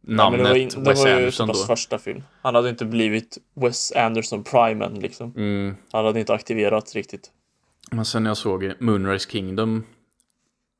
[0.00, 1.52] Ja, Namnet det var, in, det Wes var ju Anderson då.
[1.52, 2.22] hans första film.
[2.42, 5.32] Han hade inte blivit Wes Anderson Primen liksom.
[5.36, 5.76] Mm.
[5.92, 7.30] Han hade inte aktiverats riktigt.
[7.90, 9.84] Men sen när jag såg Moonrise Kingdom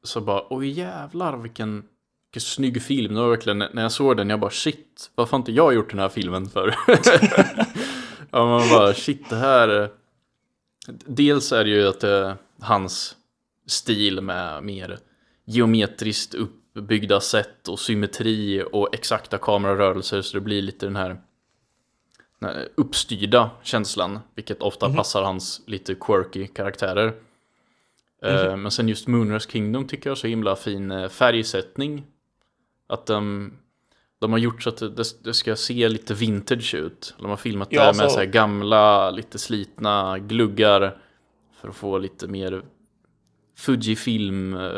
[0.03, 1.85] så bara, oj jävlar vilken,
[2.29, 3.15] vilken snygg film.
[3.15, 5.91] Det var verkligen, när jag såg den, jag bara shit, varför har inte jag gjort
[5.91, 6.75] den här filmen för?
[8.31, 9.91] ja, man bara shit, det här.
[11.07, 13.17] Dels är det ju att det är hans
[13.67, 14.99] stil med mer
[15.45, 21.21] geometriskt uppbyggda sätt och symmetri och exakta kamerarörelser så det blir lite den här
[22.75, 27.13] uppstyrda känslan, vilket ofta passar hans lite quirky karaktärer.
[28.23, 32.05] Eh, Men sen just Moonrise Kingdom tycker jag har så himla fin eh, färgsättning.
[32.89, 33.53] Att de,
[34.19, 37.15] de har gjort så att det, det ska se lite vintage ut.
[37.19, 40.99] De har filmat Ja, det med alltså- så här gamla, lite slitna gluggar
[41.61, 42.63] för att få lite mer
[43.59, 44.71] Fujifilm eh,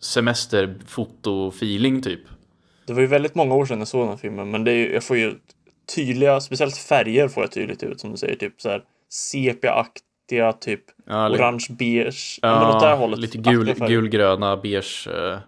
[0.00, 2.20] semesterfoto-feeling typ.
[2.86, 4.92] Det var ju väldigt många år sedan jag såg den filmen, men det är ju,
[4.92, 5.34] jag får ju
[5.94, 10.80] tydliga, speciellt färger får jag tydligt ut som du säger, typ så här sepia-aktiga, typ
[11.06, 13.18] Ja, orange, beige, ja, men åt det här hållet.
[13.18, 13.96] lite gul, aktiga färger.
[14.00, 15.38] gulgröna, beige eh,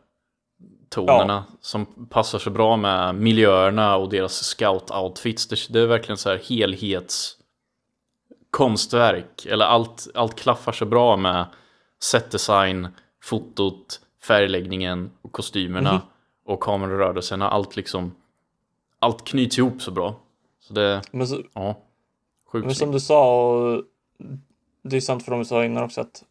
[0.89, 5.47] tonerna som passar så bra med miljöerna och deras scout-outfits.
[5.51, 7.37] Det, det är verkligen så här helhets
[8.51, 9.47] konstverk.
[9.47, 11.47] Eller allt, allt klaffar så bra med
[12.03, 12.89] setdesign,
[13.23, 16.01] fotot, färgläggningen och kostymerna Mhm.
[16.45, 17.49] och kamerarörelserna.
[17.49, 18.15] Allt liksom,
[18.99, 20.21] allt knyts ihop så bra.
[20.69, 21.79] Så det, Men, så, ja,
[22.47, 23.83] sjukt men som du sa, och
[24.83, 26.25] det är sant för de vi sa innan också, att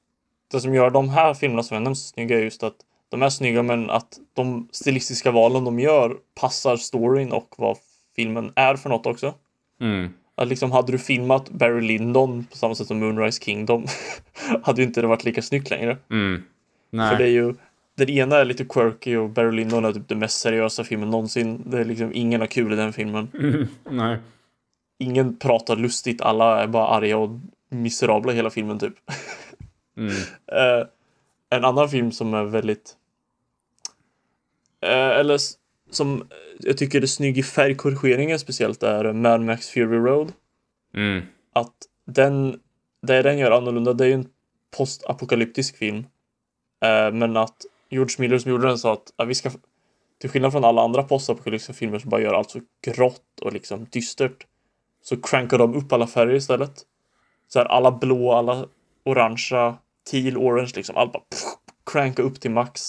[0.52, 2.76] det som gör de här filmerna som jag nämnt snygga är just att
[3.10, 7.78] de är snygga, men att de stilistiska valen de gör passar storyn och vad
[8.16, 9.34] filmen är för något också.
[9.82, 10.14] Mm.
[10.36, 13.86] Att liksom hade du filmat Barry Lyndon på samma sätt som Moonrise Kingdom
[14.64, 15.98] hade ju inte det varit lika snyggt längre.
[16.12, 16.44] Mm.
[16.90, 17.18] För Nej.
[17.18, 17.56] det är ju
[17.98, 21.64] den ena är lite quirky och Barry Lyndon är typ den mest seriösa filmen någonsin.
[21.66, 23.28] Det är liksom ingen har kul i den filmen.
[23.90, 24.18] Nej.
[25.00, 27.30] Ingen pratar lustigt, alla är bara arga och
[27.70, 28.94] miserabla hela filmen typ.
[29.98, 30.14] Mm.
[30.52, 30.88] Eh,
[31.50, 32.96] en annan film som är väldigt
[34.82, 35.40] eh, eller
[35.92, 36.28] som
[36.60, 40.34] jag tycker är snygg i färgkorrigeringen speciellt är Mad Max Fury Road.
[40.94, 41.24] Mm.
[41.54, 42.60] att den,
[43.02, 44.28] det den gör annorlunda, det är ju en
[44.78, 45.98] postapokalyptisk film.
[46.86, 49.52] Eh, men att George Miller som gjorde den sa att ja, vi ska,
[50.20, 53.86] till skillnad från alla andra postapokalyptiska filmer som bara gör allt så grått och liksom
[53.92, 54.46] dystert,
[55.04, 56.82] så crankar de upp alla färger istället.
[57.48, 58.66] Så här alla blå, alla
[59.06, 59.78] orangea,
[60.12, 61.42] teal, orange liksom, allt bara pff,
[61.92, 62.82] cranka upp till max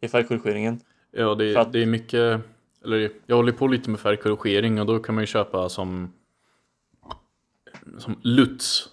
[0.00, 0.80] i färgkorrigeringen.
[1.10, 2.40] Ja, det, att- det är mycket,
[2.84, 6.12] eller jag håller på lite med färgkorrigering och då kan man ju köpa som
[7.98, 8.88] som LUTs,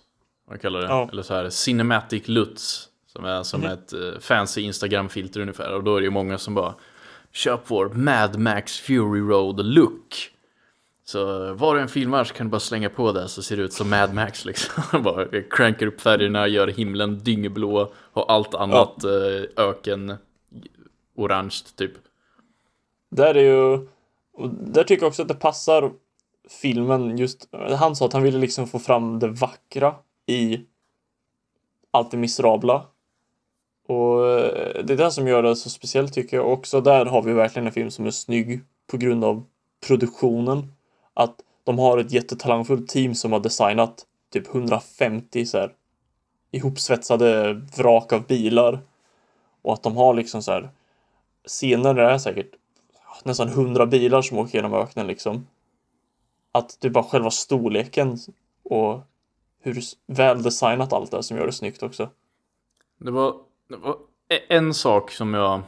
[0.46, 1.10] vad jag kallar det, Ja.
[1.12, 3.70] eller så här Cinematic LUTs, som är som Mhm.
[3.72, 6.76] ett eh, fancy Instagram-filter ungefär, och då är det ju många som bara
[7.32, 10.32] Köp vår Mad Max Fury Road look.
[11.06, 13.64] Så var du än filmar så kan du bara slänga på det så ser det
[13.64, 14.84] ut som Mad Max liksom.
[15.04, 20.16] bara crankar upp färgerna, gör himlen dyngblå och allt annat eh, öken
[21.16, 21.92] orange typ.
[23.12, 23.88] Där är ju,
[24.34, 25.92] och där tycker jag också att det passar
[26.62, 29.96] filmen just, han sa att han ville liksom få fram det vackra
[30.26, 30.60] i
[31.92, 32.86] allt det miserabla.
[33.90, 36.52] Och eh, det är det som gör det så speciellt tycker jag.
[36.52, 39.44] Också där har vi verkligen en film som är snygg på grund av
[39.88, 40.74] produktionen.
[41.14, 45.74] Att de har ett jättetalangfullt team som har designat typ 150 så här
[46.52, 48.80] ihopsvetsade vrak av bilar.
[49.62, 50.70] Och att de har liksom så här
[51.48, 52.52] scener där det är säkert
[53.24, 55.48] nästan hundra bilar som åker genom öknen liksom.
[56.52, 58.18] Att det är bara själva storleken
[58.64, 59.02] och
[59.62, 62.10] hur väl väldesignat allt är som gör det snyggt också.
[62.98, 63.49] Det var,
[64.50, 65.62] en sak som jag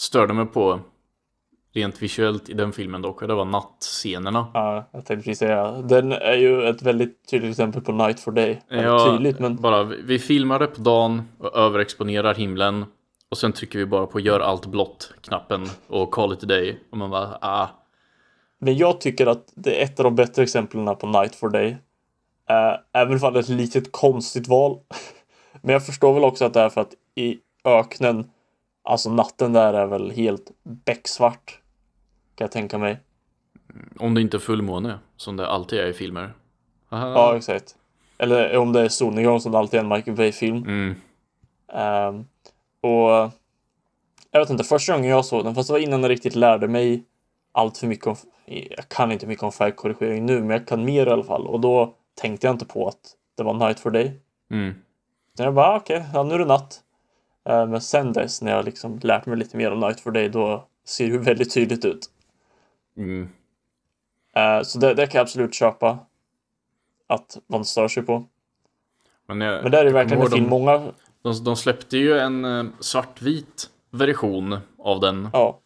[0.00, 0.80] störde mig på
[1.72, 4.46] rent visuellt i den filmen dock, det var nattscenerna.
[4.54, 5.72] Ja, jag tänkte precis säga.
[5.72, 8.62] Den är ju ett väldigt tydligt exempel på Night for Day.
[8.68, 12.84] Ja, tydligt, men bara vi filmar det på dagen och överexponerar himlen
[13.28, 16.78] och sen trycker vi bara på gör allt blått knappen och call it a day
[16.90, 17.68] och man bara ah
[18.58, 21.70] Men jag tycker att det är ett av de bättre exemplen på Night for Day.
[21.70, 24.78] Uh, även om det är ett litet konstigt val.
[25.62, 28.30] Men jag förstår väl också att det är för att i öknen,
[28.82, 31.60] alltså natten där är väl helt becksvart.
[32.34, 32.98] Kan jag tänka mig.
[33.98, 36.32] om det inte är fullmåne som det alltid är i filmer.
[36.88, 37.08] Aha.
[37.08, 37.76] Ja, exakt.
[38.18, 40.56] Eller om det är solnedgång som det alltid är en Michael Bay-film.
[40.56, 40.94] Mm.
[41.72, 42.26] Ehm,
[42.80, 43.30] och
[44.30, 46.68] jag vet inte, första gången jag såg den, fast det var innan jag riktigt lärde
[46.68, 47.04] mig
[47.52, 51.06] allt för mycket om, jag kan inte mycket om färgkorrigering nu, men jag kan mer
[51.06, 51.46] i alla fall.
[51.46, 54.20] Och då tänkte jag inte på att det var Night for Day.
[54.50, 54.74] Mm.
[55.36, 56.80] Så jag bara, ah, okej, ja, nu är det natt.
[57.50, 60.28] Eh, men sen dess, när jag liksom lärt mig lite mer om Night for Day,
[60.28, 62.10] då ser det väldigt tydligt ut.
[62.96, 63.28] Mm.
[64.36, 65.98] Eh, så det, det kan jag absolut köpa.
[67.06, 68.24] Att man stör sig på.
[69.26, 72.44] Men, jag, Men det är jag verkligen ihåg film många, de, de släppte ju en
[72.44, 75.28] eh, svartvit version av den.
[75.32, 75.58] ja,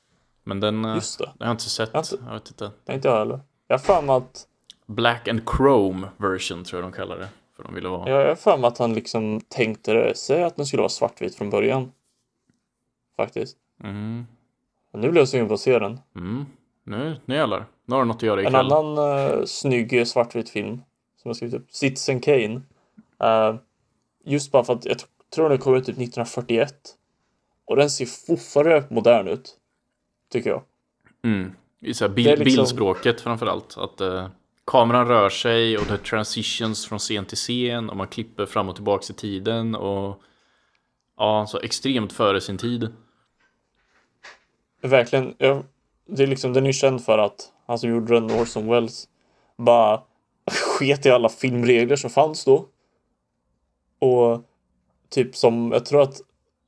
[0.45, 1.31] Men den just det.
[1.39, 1.91] jag har inte sett.
[1.93, 2.71] Jag inte- Jag vet inte.
[2.85, 3.41] Det inte jag heller.
[3.69, 4.47] Jag har för att
[4.87, 7.29] Black and Chrome version tror jag de kallar det.
[7.57, 8.11] För de ville vara.
[8.11, 11.35] Jag har för mig att han liksom tänkte det, sig att den skulle vara svartvit
[11.35, 11.93] från början.
[13.17, 13.57] Faktiskt.
[13.83, 14.27] Mm.
[14.93, 16.01] Men nu blev jag sugen på att se den.
[16.17, 16.47] Mm.
[16.85, 17.67] Nu, nu jävlar.
[17.87, 18.73] Nu har du något att göra En ikväll.
[18.73, 18.99] annan
[19.39, 20.83] uh, snygg svartvit film
[21.23, 22.61] som jag skrivit upp, Citizen Kane.
[23.23, 23.55] Eh,
[24.25, 24.97] just bara för att jag
[25.35, 26.75] tror den kom ut typ 1941.
[27.65, 29.57] Och den ser fortfarande modern ut.
[30.33, 30.63] Tycker jag.
[31.25, 31.53] Mm.
[31.81, 33.79] I så här bil, Det liksom- bildspråket framförallt.
[33.79, 34.29] Att eh,
[34.67, 38.69] kameran rör sig och det är transitions från scen till scen och man klipper fram
[38.69, 40.21] och tillbaks i tiden och
[41.17, 42.93] ja, så extremt före sin tid.
[44.83, 45.35] Verkligen.
[45.39, 45.65] Jag,
[46.07, 49.09] det är liksom, den är ju känd för att han som gjorde den, Orson Welles,
[49.57, 50.03] bara
[50.51, 52.69] sket i alla filmregler som fanns då.
[53.99, 54.43] Och
[55.09, 56.21] typ som, jag tror att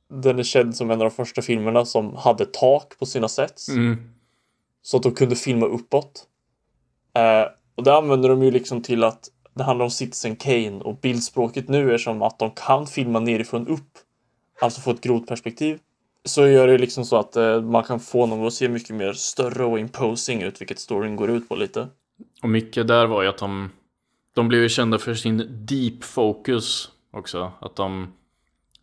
[0.09, 3.69] den är känd som en av de första filmerna som hade tak på sina sets.
[3.69, 4.13] Mm.
[4.81, 6.27] Så att de kunde filma uppåt.
[7.13, 10.99] Eh, och det använder de ju liksom till att det handlar om Citizen Kane och
[11.01, 13.89] bildspråket nu är som att de kan filma nerifrån upp.
[14.61, 15.79] Alltså få ett grovt perspektiv.
[16.25, 19.13] Så gör det liksom så att eh, man kan få någon att se mycket mer
[19.13, 21.87] större och imposing ut, vilket storyn går ut på lite.
[22.43, 23.69] Och mycket där var ju att de,
[24.33, 27.51] de blev ju kända för sin deep focus också.
[27.59, 28.13] Att de,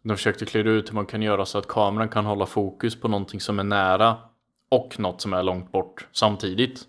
[0.02, 3.08] de försökte klura ut hur man kan göra så att kameran kan hålla fokus på
[3.08, 4.16] någonting som är nära
[4.68, 6.88] och något som är långt bort samtidigt.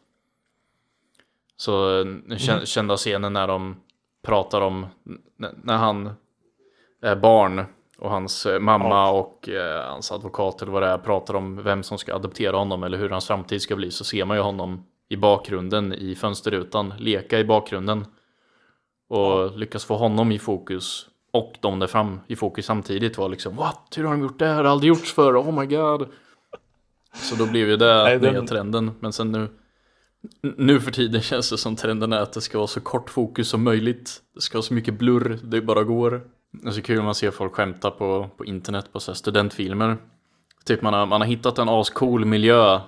[1.58, 3.76] Så eh, kä- kända scenen när de
[4.26, 4.86] pratar om
[5.64, 6.10] när han
[7.02, 7.66] är barn
[7.98, 9.12] och hans eh, mamma Ja.
[9.12, 12.84] och eh, hans advokat eller vad det är pratar om vem som ska adoptera honom
[12.84, 16.94] eller hur hans framtid ska bli så ser man ju honom i bakgrunden i fönsterrutan
[16.98, 18.06] leka i bakgrunden
[19.10, 23.56] och lyckas få honom i fokus och de där fram i fokus samtidigt var liksom
[23.56, 23.94] What?
[23.98, 24.54] Hur har de gjort det här?
[24.64, 26.08] Det har aldrig gjorts förr, oh my god
[27.14, 29.48] Så då blev ju det Nej, den- nya trenden men sen nu
[30.42, 33.50] nu för tiden känns det som trenden är att det ska vara så kort fokus
[33.50, 34.22] som möjligt.
[34.36, 36.22] Det ska vara så mycket blurr det bara går.
[36.52, 39.98] Det är så kul man ser folk skämta på, på internet på så studentfilmer.
[40.66, 42.80] Typ man har, man har hittat en ascool miljö.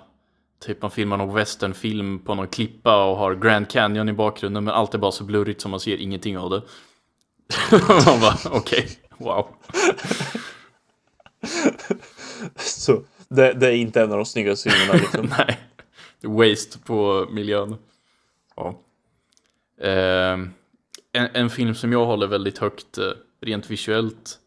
[0.66, 4.74] Typ man filmar någon westernfilm på någon klippa och har Grand Canyon i bakgrunden men
[4.74, 6.62] allt är bara så blurrigt så man ser ingenting av det.
[8.06, 9.48] man bara okej, wow.
[12.56, 15.34] Så det, det är inte en av de snyggaste filmerna liksom.
[15.38, 15.60] Nej,
[16.24, 17.76] waste på miljön.
[18.56, 18.80] Ja.
[19.82, 20.50] Ehm,
[21.12, 23.12] en, en film som jag håller väldigt högt eh,
[23.42, 24.40] rent visuellt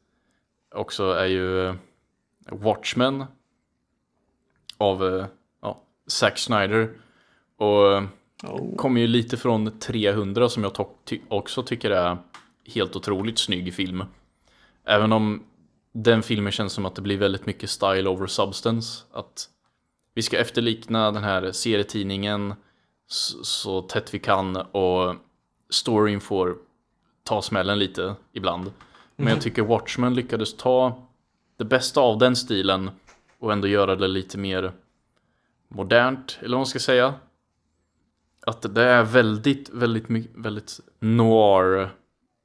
[0.74, 1.74] också är ju eh,
[2.50, 3.24] Watchmen
[4.78, 5.26] av eh,
[5.62, 6.90] ja, Zack Snyder.
[7.56, 8.04] Och eh,
[8.44, 8.76] Oh.
[8.76, 12.16] kommer ju lite från 300 som jag ty- också tycker är
[12.66, 14.04] helt otroligt snygg film.
[14.84, 15.44] Även om
[15.92, 19.04] den filmen känns som att det blir väldigt mycket style over substance.
[19.12, 19.48] Att
[20.14, 22.54] vi ska efterlikna den här serietidningen
[23.06, 25.14] så, så tätt vi kan och
[25.70, 26.56] storyn får
[27.24, 28.72] ta smällen lite ibland.
[29.16, 31.06] Men jag tycker Watchmen lyckades ta
[31.56, 32.90] det bästa av den stilen
[33.38, 34.72] och ändå göra det lite mer
[35.68, 37.14] modernt, eller vad man ska säga.
[38.46, 41.90] Att det är väldigt, väldigt, väldigt noir,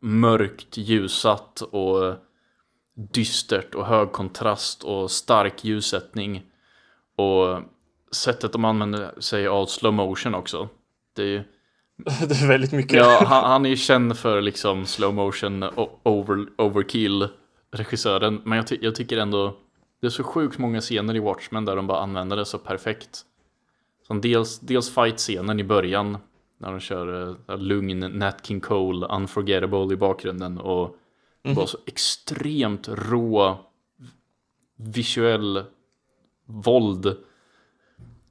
[0.01, 2.15] mörkt, ljusat och
[2.95, 6.43] dystert och hög kontrast och stark ljussättning.
[7.15, 7.61] Och
[8.11, 10.69] sättet de använder sig av slow motion också.
[11.15, 11.43] Det är ju,
[12.27, 12.97] det är väldigt mycket.
[12.97, 15.63] ja, han, han är ju känd för liksom slow motion
[16.03, 17.27] over, overkill
[17.71, 18.41] regissören.
[18.43, 19.57] Men jag, ty- jag tycker ändå
[20.01, 23.21] det är så sjukt många scener i Watchmen där de bara använder det så perfekt.
[24.07, 26.17] Som dels, dels fight-scenen i början
[26.57, 30.97] när de kör uh, lugn Nat King Cole, Unforgettable i bakgrunden och
[31.55, 33.57] bara så extremt rå
[34.77, 35.63] visuell
[36.45, 37.17] våld.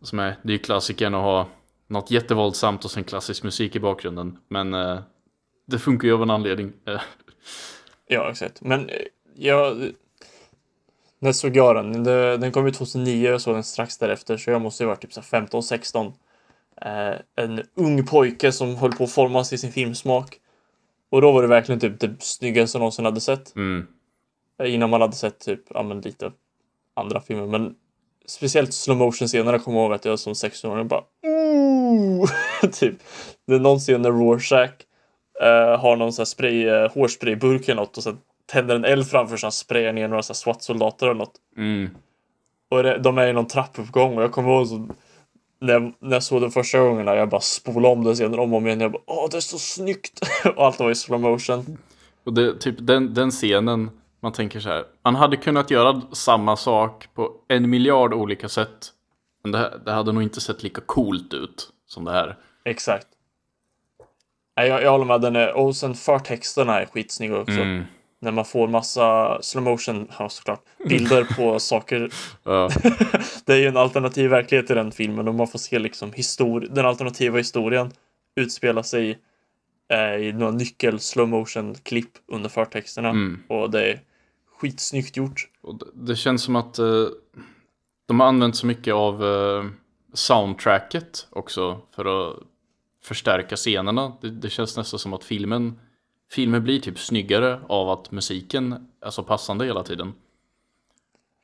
[0.02, 1.48] Som är, det är ju klassikern att ha
[1.86, 4.38] något jättevåldsamt och sen klassisk musik i bakgrunden.
[4.48, 4.98] Men eh,
[5.66, 6.72] det funkar ju av en anledning.
[8.06, 8.60] Ja, exakt.
[8.60, 8.96] Men eh,
[9.34, 9.90] jag...
[11.18, 12.04] När såg jag den?
[12.40, 15.00] Den kom ju 2009 och såg den strax därefter så jag måste ju ha varit
[15.02, 16.12] typ så här 15-16.
[16.80, 20.40] Eh, en ung pojke som höll på att formas i sin filmsmak.
[21.10, 23.56] Och då var det verkligen typ det snyggaste jag någonsin hade sett.
[23.56, 23.86] mm,
[24.58, 26.32] Eh, Innan man hade sett typ, ja men lite
[26.94, 27.46] andra filmer.
[27.46, 27.74] Men
[28.26, 32.28] speciellt slow motion scenerna kommer jag ihåg att jag som 16-åring bara Ooh!
[32.72, 32.94] typ.
[33.46, 34.70] Det är någon scen när Rorschach
[35.42, 38.18] eh, har någon sån här spray, uh, hårsprayburk eller något och sen
[38.52, 41.34] tänder en eld framför sig och sprayar ner några SWAT-soldater eller något.
[41.56, 41.90] mm,
[42.70, 44.88] Och det, de är i någon trappuppgång och jag kommer ihåg så
[45.60, 48.52] när jag, när jag såg den första gången jag bara spolade om den scenen om
[48.52, 48.80] och om igen.
[48.80, 50.20] Jag bara åh det är så snyggt!
[50.56, 51.78] och allt var i slow motion.
[52.24, 53.90] Och det, typ den, den scenen,
[54.24, 54.84] man tänker så här.
[55.04, 58.92] Man hade kunnat göra samma sak på en miljard olika sätt.
[59.42, 62.36] Men det, det hade nog inte sett lika coolt ut som det här.
[62.64, 63.06] Exakt.
[64.54, 65.20] Jag, jag håller med.
[65.20, 67.52] Den är, och sen förtexterna är skitsnygga också.
[67.60, 67.84] Mm.
[68.20, 72.10] När man får massa slow motion, ja såklart, bilder på saker.
[72.44, 72.70] Ja,
[73.44, 76.68] Det är ju en alternativ verklighet i den filmen och man får se liksom histori-
[76.70, 77.92] den alternativa historien
[78.36, 79.18] utspela sig
[79.92, 83.08] eh, i några nyckel slow motion klipp under förtexterna.
[83.08, 83.42] Mm.
[83.48, 84.00] Och det är
[84.58, 85.48] skitsnyggt gjort.
[85.62, 87.06] och det, känns som att eh,
[88.06, 89.64] de har använt så mycket av eh,
[90.12, 92.36] soundtracket också för att
[93.02, 94.12] förstärka scenerna.
[94.20, 95.80] Det, det känns nästan som att filmen,
[96.32, 100.12] filmen blir typ snyggare av att musiken är så passande hela tiden.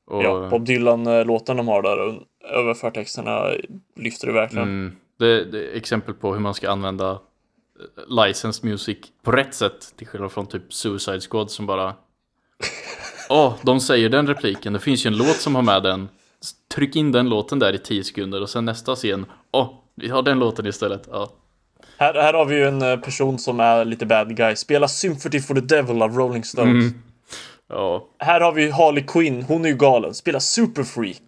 [0.07, 2.27] Och, Ja, Bob Dylan-låten de har där
[2.59, 3.51] över förtexterna
[3.97, 4.69] lyfter det verkligen.
[4.69, 9.55] Mm, det, det är exempel på hur man ska använda eh, licensed music på rätt
[9.55, 11.95] sätt till skillnad från typ Suicide Squad som bara
[13.31, 16.09] Åh, de säger den repliken, det finns ju en låt som har med den
[16.75, 20.23] Tryck in den låten där i 10 sekunder och sen nästa scen Åh, vi har
[20.23, 21.31] den låten istället ja.
[21.99, 24.57] Här, här har vi ju en eh, person som är lite bad guy.
[24.57, 26.71] Spelar Sympathy for the Devil av Rolling Stones.
[26.85, 27.03] Mm.
[27.69, 29.43] ja, Här har vi Harley Quinn.
[29.43, 30.15] Hon är ju galen.
[30.15, 31.23] Spelar Super Freak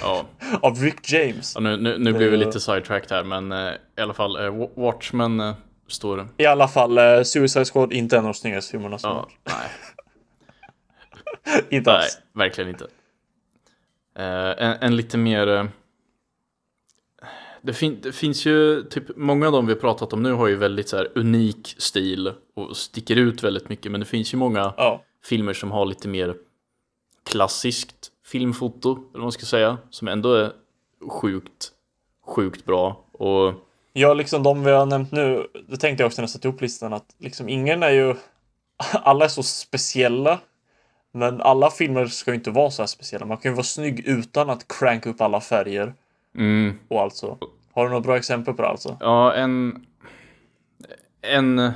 [0.00, 0.24] ja.
[0.62, 1.52] av Rick James.
[1.54, 4.40] ja nu, nu, nu blir vi lite sidetracked här men eh, i alla fall eh,
[4.40, 5.54] Wa- Watchmen eh,
[5.88, 9.28] står I alla fall, eh, Suicide Squad inte en av de snyggaste filmerna som Ja,
[9.44, 9.54] nej,
[11.70, 12.18] Inte nej, alls.
[12.32, 12.84] verkligen inte.
[14.18, 14.24] Eh,
[14.66, 15.48] en, en lite mer...
[15.48, 15.64] eh,
[17.62, 20.46] det, fin, det finns ju, typ många av dem vi har pratat om nu har
[20.46, 23.92] ju väldigt så här unik stil och sticker ut väldigt mycket.
[23.92, 25.02] Men det finns ju många Ja.
[25.24, 26.36] filmer som har lite mer
[27.24, 30.52] klassiskt filmfoto, eller vad man ska säga, som ändå är
[31.10, 31.70] sjukt,
[32.26, 33.04] sjukt bra.
[33.12, 33.54] Och
[33.92, 35.46] Ja, liksom de vi har nämnt nu.
[35.68, 38.14] Det tänkte jag också när jag satte ihop listan att liksom ingen är ju...
[38.92, 40.38] Alla är så speciella.
[41.16, 43.26] Men alla filmer ska ju inte vara så här speciella.
[43.26, 45.94] Man kan ju vara snygg utan att cranka upp alla färger
[46.34, 47.38] mm, och allt så.
[47.72, 48.96] Har du några bra exempel på det alltså?
[49.00, 49.86] Ja, en,
[51.22, 51.72] en,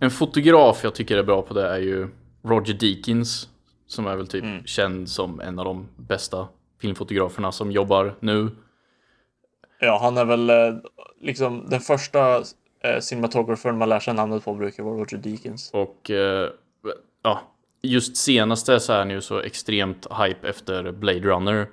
[0.00, 2.08] en fotograf jag tycker är bra på det är ju
[2.42, 3.48] Roger Deakins.
[3.86, 6.48] Som är väl typ känd som en av de bästa
[6.80, 8.50] filmfotograferna som jobbar nu.
[9.80, 10.56] Ja, han är väl eh,
[11.20, 12.36] liksom den första
[12.84, 15.70] eh, cinematografen man lär sig namnet på brukar vara Roger Deakins.
[15.72, 16.50] Och eh,
[17.22, 17.40] ja,
[17.88, 21.70] just senaste så är han ju så extremt hype efter Blade Runner.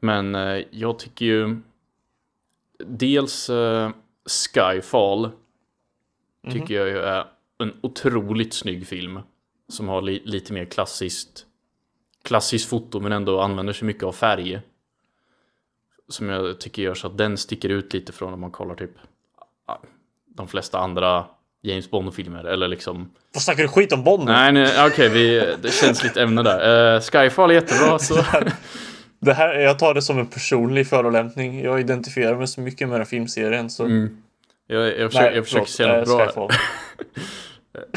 [0.00, 1.56] Men eh, jag tycker ju
[2.78, 3.90] dels eh,
[4.54, 5.30] Skyfall
[6.50, 7.26] tycker jag ju är
[7.58, 9.20] en otroligt snygg film.
[9.68, 11.46] Som har li lite mer klassiskt
[12.22, 14.60] klassiskt foto men ändå använder sig mycket av färg.
[16.08, 18.90] Som jag tycker gör så att den sticker ut lite från om man kollar typ
[19.66, 19.82] ja,
[20.26, 21.26] de flesta andra
[21.62, 24.24] James Bond-filmer eller liksom Vad snackar du skit om Bond?
[24.24, 26.94] Nej, nej okej, vi, det känns lite ämne där.
[26.94, 28.24] Uh, Skyfall är jättebra så.
[29.20, 31.62] Det här, jag tar det som en personlig förolämpning.
[31.62, 33.84] Jag identifierar mig så mycket med den här filmserien så...
[33.84, 34.16] Mm.
[34.66, 36.26] Jag, jag försöker, jag försöker se något eh, bra.
[36.26, 36.50] Skyfall.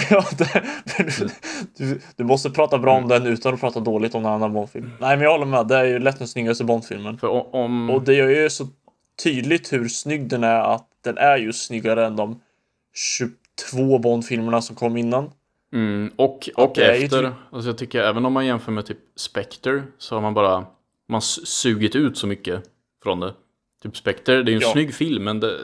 [0.10, 0.64] ja, det,
[0.98, 1.30] du,
[1.86, 3.04] du, du måste prata bra Mm.
[3.04, 4.92] om den utan att prata dåligt om en annan Bondfilm.
[5.00, 5.68] Nej, men jag håller med.
[5.68, 7.18] Det är ju lätt den snyggaste Bondfilmen.
[7.18, 7.90] För om...
[7.90, 8.68] Och det gör ju så
[9.24, 12.42] tydligt hur snygg den är att den är ju snyggare än de
[13.72, 15.32] 22 Bondfilmerna som kom innan.
[15.74, 17.24] Mm, och och är ju efter.
[17.24, 20.66] typ- Alltså jag tycker även om man jämför med typ Spectre så har man bara
[21.10, 22.64] man sugit ut så mycket
[23.04, 23.34] från det.
[23.84, 24.72] Typ Spectre, det är ju en Ja.
[24.72, 25.60] snygg film men det...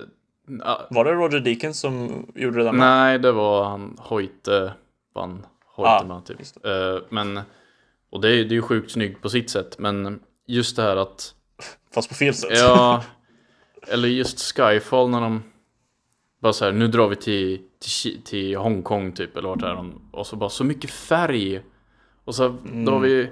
[0.89, 2.79] Var det Roger Deakins som gjorde det där med?
[2.79, 4.73] nej, det var han Hoyte,
[5.13, 6.39] van Hoytema Ah, typ.
[6.65, 7.39] Eh, men,
[8.09, 10.95] och det är, det är ju sjukt snyggt på sitt sätt, men just det här
[10.97, 11.33] att
[11.93, 12.49] Fast på fel sätt.
[12.53, 13.03] Ja,
[13.87, 15.43] eller just Skyfall när de
[16.39, 20.01] bara så här, nu drar vi till, till, till Hongkong typ, eller vart är de?
[20.11, 21.61] Och så bara så mycket färg.
[22.23, 23.29] Och så då har vi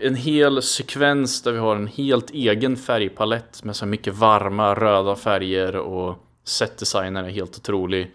[0.00, 5.16] en hel sekvens där vi har en helt egen färgpalett med så mycket varma röda
[5.16, 8.10] färger och setdesignen är helt otrolig.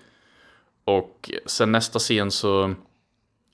[0.85, 2.75] Och sen nästa scen så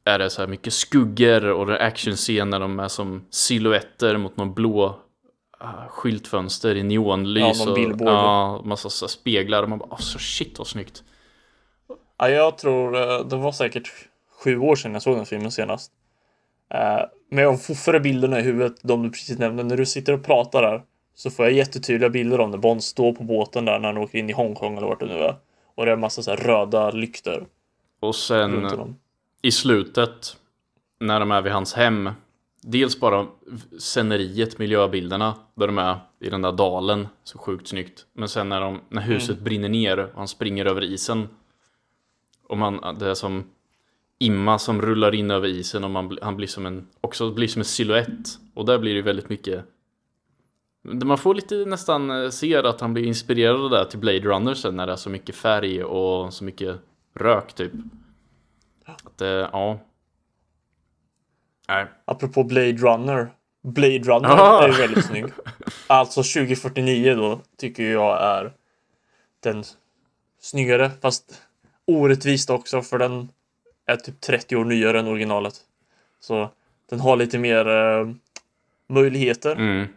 [0.03, 4.17] är det så här mycket skuggor och det är actionscen när de är som silhuetter
[4.17, 4.99] mot någon blå
[5.89, 7.59] skyltfönster i neonlys.
[7.65, 7.99] Ja, och.
[7.99, 11.03] Ja, massa så speglar och man bara, oh, så shit vad snyggt.
[12.17, 13.91] Ja, jag tror eh, det var säkert
[14.43, 15.91] sju år sedan jag såg den filmen senast.
[16.73, 17.01] Eh,
[17.31, 19.63] Men jag har fortfarande bilderna i huvudet, de du precis nämnde.
[19.63, 20.81] När du sitter och pratar där
[21.15, 24.19] så får jag jättetydliga bilder om när Bond står på båten där när han åker
[24.19, 25.35] in i Hongkong eller vart det nu är.
[25.75, 27.45] Och det är en massa så röda lyktor
[27.99, 28.67] Och sen
[29.41, 30.37] i slutet,
[30.99, 32.09] när de är vid hans hem,
[32.61, 33.27] dels bara
[33.79, 38.05] sceneriet, miljöbilderna, där de är i den där dalen, så sjukt snyggt.
[38.13, 41.27] Men sen när, de, när huset brinner ner och han springer över isen.
[42.47, 43.43] Och man, det är som
[44.21, 47.59] Imma som rullar in över isen och man, han blir som en, också blir som
[47.59, 48.39] en silhuett.
[48.53, 49.65] Och där blir det väldigt mycket
[50.81, 54.75] man får lite nästan eh, se att han blir inspirerad där till Blade Runner sen
[54.75, 56.79] när det är så mycket färg och så mycket
[57.13, 57.71] rök typ.
[58.85, 59.79] Att, eh, ja.
[61.69, 61.85] Nej.
[62.05, 63.29] Apropå Blade Runner.
[63.63, 64.63] Blade Runner Ah!
[64.63, 65.25] är väldigt snygg.
[65.87, 68.51] Alltså 2049 då tycker jag är
[69.39, 69.63] den
[70.41, 70.91] snyggare.
[71.01, 71.41] Fast
[71.85, 73.31] orättvist också för den
[73.85, 75.53] är typ 30 år nyare än originalet.
[76.19, 76.49] Så
[76.89, 78.09] den har lite mer eh,
[78.89, 79.51] möjligheter.
[79.55, 79.87] Mm.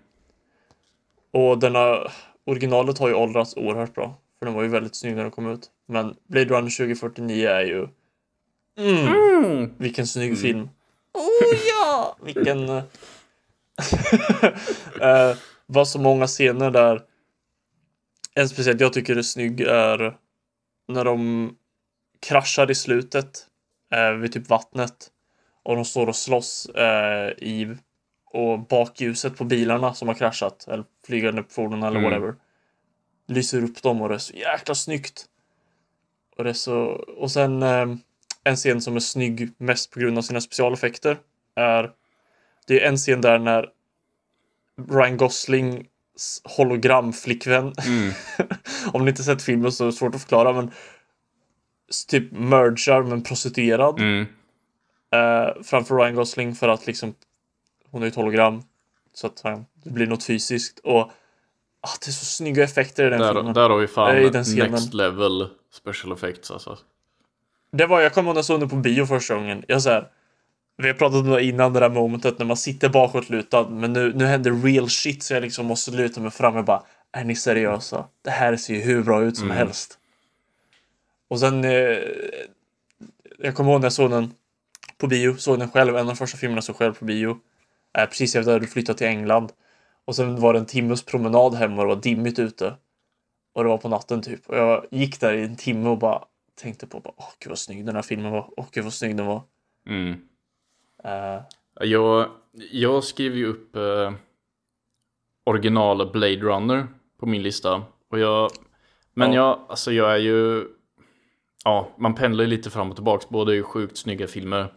[1.30, 1.98] Och denna
[2.44, 4.14] originalet har ju åldrats oerhört bra.
[4.38, 5.70] För den var ju väldigt snygg när den kom ut.
[5.86, 7.88] Men Blade Runner 2049 är ju...
[8.78, 10.68] Mm, vilken snygg film.
[11.14, 12.16] Oh ja!
[12.22, 12.68] Vilken...
[12.68, 12.84] eh,
[15.00, 15.36] eh,
[15.66, 17.02] var så många scener där.
[18.34, 20.16] En speciellt jag tycker är snygg är
[20.88, 21.50] när de
[22.20, 23.46] kraschar i slutet
[23.92, 25.08] eh, vid typ vattnet.
[25.62, 27.76] Och de står och slåss eh, i
[28.26, 32.10] och bakljuset på bilarna som har kraschat eller flygande fordon eller Mm.
[32.10, 32.34] whatever
[33.26, 35.26] lyser upp dem och det är så jäkla snyggt.
[36.36, 36.76] Och det är så
[37.18, 37.86] och sen eh,
[38.44, 41.18] en scen som är snygg mest på grund av sina specialeffekter
[41.56, 41.90] är
[42.66, 43.68] det är en scen där när
[44.90, 45.86] Ryan Goslings
[46.44, 48.12] hologramflickvän Mm.
[48.92, 50.70] om ni inte sett filmen så är det svårt att förklara men
[52.08, 54.26] typ mergar med en prostituerad Mm.
[55.12, 57.14] eh, framför Ryan Gosling för att liksom
[57.90, 58.62] hon är ett hologram
[59.14, 61.00] så att han, det blir något fysiskt och
[61.80, 63.54] ah, det är så snygga effekter i den Där, filmen.
[63.54, 64.70] där har vi fan scenen.
[64.70, 66.78] next level special effects alltså.
[67.72, 69.64] Det var, jag kommer ihåg när jag såg den på bio första gången.
[69.68, 70.08] Jag så här,
[70.76, 74.12] vi har pratat om det innan det där momentet när man sitter bakåtlutad men nu,
[74.14, 77.36] nu händer real shit så jag liksom måste luta mig fram och bara är ni
[77.36, 78.04] seriösa?
[78.24, 79.56] Det här ser ju hur bra ut som Mm.
[79.56, 79.98] helst.
[81.30, 81.98] Och sen eh,
[83.38, 84.34] jag kommer ihåg när jag såg den
[84.98, 87.36] på bio, såg den själv, en av de första filmerna jag såg själv på bio.
[87.98, 89.52] Eh, precis efter att jag hade flyttat till England.
[90.04, 92.74] Och sen var det en timmes promenad hem och det var dimmigt ute.
[93.54, 94.46] Och det var på natten typ.
[94.48, 96.24] Och jag gick där i en timme och bara
[96.54, 98.50] tänkte på bara, åh gud vad snygg den här filmen var.
[98.56, 99.42] Åh gud vad snygg den var.
[99.86, 100.12] Mm.
[101.04, 101.42] Eh,
[101.80, 102.28] Jag,
[102.72, 104.12] jag skriver ju upp eh,
[105.44, 106.86] original Blade Runner
[107.20, 107.82] på min lista.
[108.10, 108.50] Och jag,
[109.14, 109.36] men Ja.
[109.36, 110.68] jag, alltså jag är ju,
[111.64, 113.28] ja, man pendlar ju lite fram och tillbaks.
[113.28, 114.74] Båda är ju sjukt snygga filmer.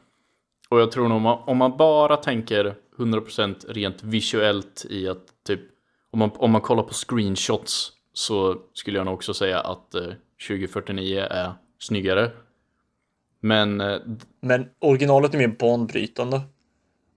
[0.70, 5.44] Och jag tror nog om man, om man bara tänker 100% rent visuellt i att
[5.48, 5.60] typ,
[6.12, 10.02] om man, om man kollar på screenshots så skulle jag nog också säga att eh,
[10.48, 11.54] 2049 är
[11.86, 12.32] snyggare.
[13.40, 14.00] Men eh,
[14.42, 16.42] men originalet är mer banbrytande.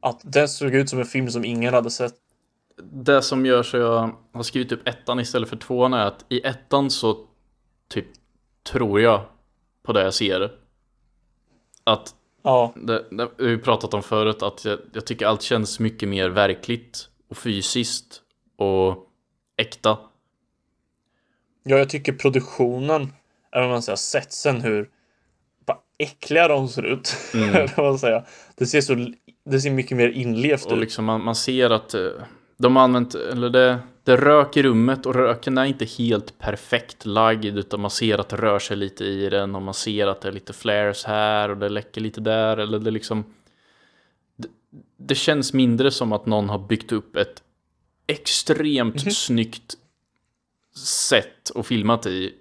[0.00, 2.14] Att den såg ut som en film som ingen hade sett.
[2.82, 6.40] Det som gör så jag har skrivit upp ettan istället för tvåan är att i
[6.46, 7.26] ettan så
[7.88, 8.06] typ
[8.72, 9.24] tror jag
[9.82, 10.52] på det jag ser.
[11.84, 15.80] Att Ja, det, det vi har pratat om förut att jag, jag tycker allt känns
[15.80, 18.22] mycket mer verkligt och fysiskt
[18.56, 19.06] och
[19.56, 19.98] äkta.
[21.62, 23.12] ja jag tycker produktionen,
[23.64, 24.88] om man säger setsen hur
[25.66, 27.16] bara äckliga de ser ut.
[27.34, 27.48] Mm.
[27.54, 28.24] Eller man säger.
[28.54, 29.12] Det ser så,
[29.44, 30.78] det ser mycket mer inlevt Och ut.
[30.78, 32.08] liksom man, man ser att eh,
[32.56, 37.06] de har använt, eller det, det rök i rummet och röken är inte helt perfekt
[37.06, 40.20] lagd utan man ser att det rör sig lite i den och man ser att
[40.20, 43.24] det är lite flares här och det läcker lite där eller det liksom
[44.36, 44.48] det,
[44.96, 47.42] det känns mindre som att någon har byggt upp ett
[48.06, 49.10] extremt Mhm.
[49.10, 49.74] snyggt
[50.76, 52.34] sätt och filmat i.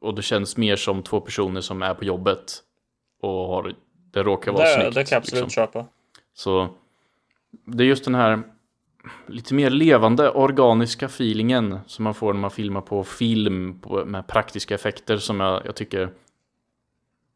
[0.00, 2.58] Och det känns mer som två personer som är på jobbet.
[3.22, 3.74] Och har,
[4.12, 4.94] det råkar vara Det, snyggt.
[4.94, 5.62] det kan jag absolut liksom.
[5.62, 5.86] köpa.
[6.34, 6.68] Så
[7.66, 8.42] det är just den här
[9.26, 14.26] lite mer levande organiska feelingen som man får när man filmar på film på, med
[14.26, 16.10] praktiska effekter som jag, jag tycker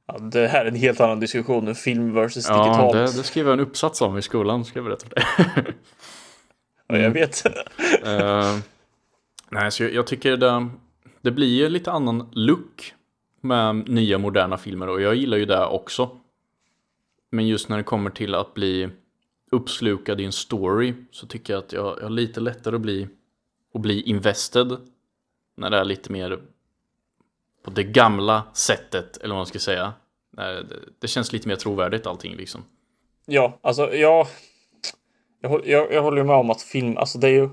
[0.06, 1.74] Ja, det här är en helt annan diskussion.
[1.74, 2.92] Film versus Ja, digitalt.
[2.92, 5.14] det, det skrev jag en uppsats om i skolan, ska jag berätta för
[5.62, 5.74] dig.
[6.86, 7.46] Ja, jag vet.
[8.04, 8.56] Eh,
[9.50, 10.68] nej, så jag, jag tycker det,
[11.24, 12.94] det blir ju lite annan look
[13.40, 16.20] med nya moderna filmer och jag gillar ju det också.
[17.30, 18.88] Men just när det kommer till att bli
[19.50, 23.08] uppslukad i en story så tycker jag att jag, jag har lite lättare att bli,
[23.74, 24.76] att bli invested
[25.56, 26.40] när det är lite mer
[27.62, 29.92] på det gamla sättet, eller vad man ska säga.
[30.30, 30.66] Det,
[30.98, 32.64] det känns lite mer trovärdigt allting liksom.
[33.26, 34.26] Ja, alltså jag,
[35.40, 37.48] jag, jag, jag håller med om att film, alltså det är ju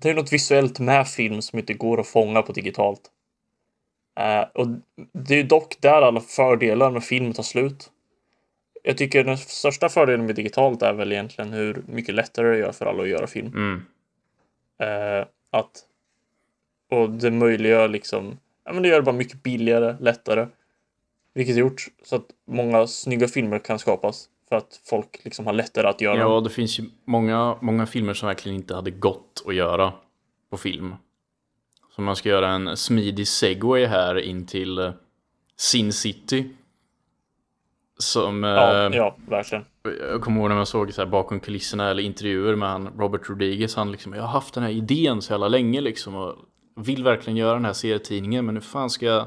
[0.00, 3.10] det är något visuellt med film som inte går att fånga på digitalt.
[4.20, 4.66] Eh, och
[5.12, 7.90] det är dock där alla fördelar med film tar slut.
[8.82, 12.72] Jag tycker den största fördelen med digitalt är väl egentligen hur mycket lättare det gör
[12.72, 13.46] för alla att göra film.
[13.46, 13.82] Mm.
[14.78, 15.84] Eh, att,
[16.90, 20.48] och det möjliggör liksom, ja men det gör det bara mycket billigare, lättare.
[21.34, 24.28] Vilket gjort så att många snygga filmer kan skapas.
[24.54, 26.18] För att folk liksom har lättare att göra.
[26.18, 29.92] Ja, det finns ju många, många filmer som verkligen inte hade gått att göra
[30.50, 30.94] på film.
[31.96, 34.92] Så man ska göra en smidig segway här in till eh,
[35.56, 36.48] Sin City.
[37.98, 39.64] Som, Ja, eh, ja, verkligen.
[40.10, 43.28] jag kommer ihåg när man såg så här bakom kulisserna eller intervjuer med han Robert
[43.28, 43.74] Rodriguez.
[43.74, 46.36] Han liksom, jag har haft den här idén så jävla länge liksom och
[46.76, 49.26] vill verkligen göra den här serietidningen men hur fan ska jag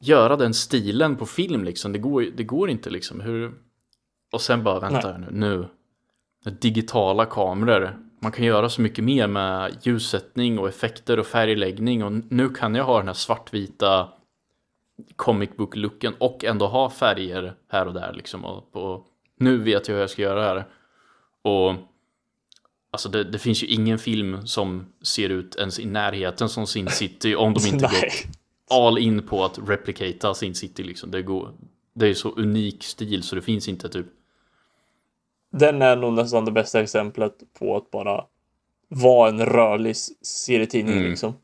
[0.00, 1.92] göra den stilen på film liksom?
[1.92, 3.20] Det går, det går inte liksom.
[3.20, 3.52] Hur...
[4.32, 5.68] Och sen bara, vänta här nu,
[6.44, 6.50] nu.
[6.50, 7.98] Digitala kameror.
[8.20, 12.74] Man kan göra så mycket mer med ljussättning och effekter och färgläggning och nu kan
[12.74, 14.08] jag ha den här svartvita
[15.16, 18.44] comic book looken och ändå ha färger här och där liksom.
[18.44, 19.06] Och, och
[19.38, 20.64] nu vet jag hur jag ska göra här.
[21.42, 21.74] Och
[22.90, 26.88] alltså det, det finns ju ingen film som ser ut ens i närheten som Sin
[26.88, 28.00] City om de inte Nej.
[28.00, 28.36] gått
[28.70, 31.10] all in på att replicata Sin City liksom.
[31.10, 31.52] Det, går,
[31.94, 34.06] det är så unik stil så det finns inte typ
[35.52, 38.24] Den är nog nästan det bästa exemplet på att bara
[38.88, 41.10] vara en rörlig serietidning Mm.
[41.10, 41.34] liksom.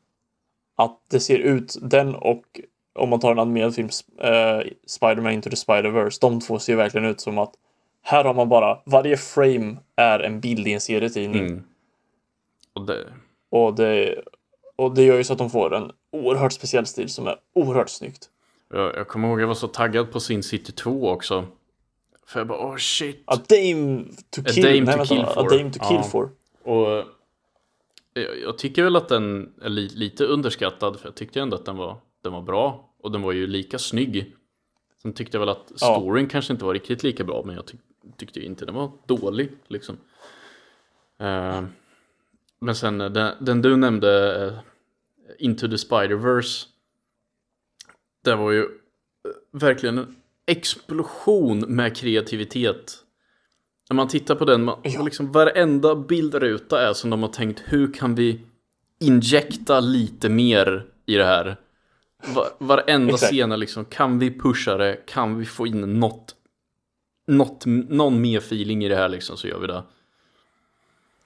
[0.77, 2.61] Att det ser ut, den och
[2.95, 3.89] om man tar en animerad film,
[4.25, 7.55] uh, Spider-Man Into the Spider-Verse, de två ser verkligen ut som att
[8.03, 11.47] här har man bara, varje frame är en bild i en serietidning.
[11.47, 11.63] Mm.
[12.73, 13.05] Och det,
[13.51, 14.19] Och, det,
[14.77, 17.89] och det gör ju så att de får en oerhört speciell stil som är oerhört
[17.89, 18.29] snyggt.
[18.71, 21.47] jag, jag kommer ihåg jag var så taggad på Sin City 2 också.
[22.29, 23.23] För jag bara oh shit.
[23.27, 25.59] A Dame to A Kill, Dame nej, to Kill A for.
[25.59, 26.03] Dame to Kill Ja.
[26.03, 26.31] for.
[26.63, 27.05] Och
[28.15, 31.65] jag, jag tycker väl att den är li, lite underskattad för jag tyckte ändå att
[31.65, 32.91] den var, den var bra.
[33.01, 34.35] Och den var ju lika snygg.
[35.03, 36.01] Sen tyckte jag väl att Ja.
[36.01, 37.81] storyn kanske inte var riktigt lika bra men jag tyck,
[38.17, 39.97] tyckte ju inte den var dålig liksom.
[41.19, 41.65] Eh,
[42.61, 44.59] men sen eh, den, den du nämnde eh,
[45.39, 46.67] Into the Spider-Verse.
[48.25, 48.69] Det var ju eh,
[49.51, 50.17] verkligen en
[50.49, 52.95] explosion med kreativitet.
[53.91, 55.03] När man tittar på den, man, Ja.
[55.03, 58.41] liksom varenda bildruta är som de har tänkt hur kan vi
[59.01, 61.57] injekta lite mer i det här?
[62.35, 63.33] Va, varenda Exakt.
[63.33, 64.97] scen är liksom, kan vi pusha det?
[65.07, 66.35] Kan vi få in något,
[67.27, 69.83] något, någon mer feeling i det här liksom så gör vi det.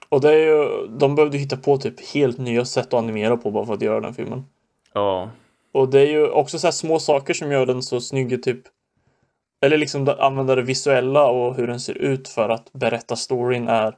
[0.09, 3.51] Och det är ju, de behövde hitta på typ helt nya sätt att animera på
[3.51, 4.43] bara för att göra den filmen.
[4.93, 5.31] Ja,
[5.71, 8.61] Och det är ju också så små saker som gör den så snygg typ.
[9.63, 13.95] Eller liksom använda det visuella och hur den ser ut för att berätta storyn är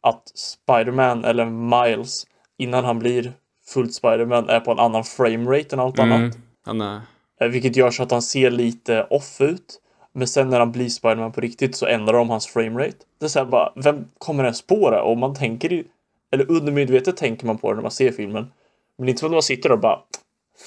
[0.00, 2.26] att Spiderman eller Miles
[2.58, 3.32] innan han blir
[3.66, 6.18] fullt Spiderman är på en annan framerate än allt annat.
[6.18, 6.32] mm,
[6.64, 7.00] han är,
[7.40, 9.78] Eh, Vilket gör så att han ser lite off ut.
[10.12, 12.96] Men sen när han blir Spiderman på riktigt så ändrar de hans framerate.
[13.18, 15.00] Det är så här bara, vem kommer ens på det?
[15.00, 15.84] Och man tänker i,
[16.32, 18.52] eller undermedvetet tänker man på det när man ser filmen.
[18.98, 19.98] Men inte som att man sitter där och bara,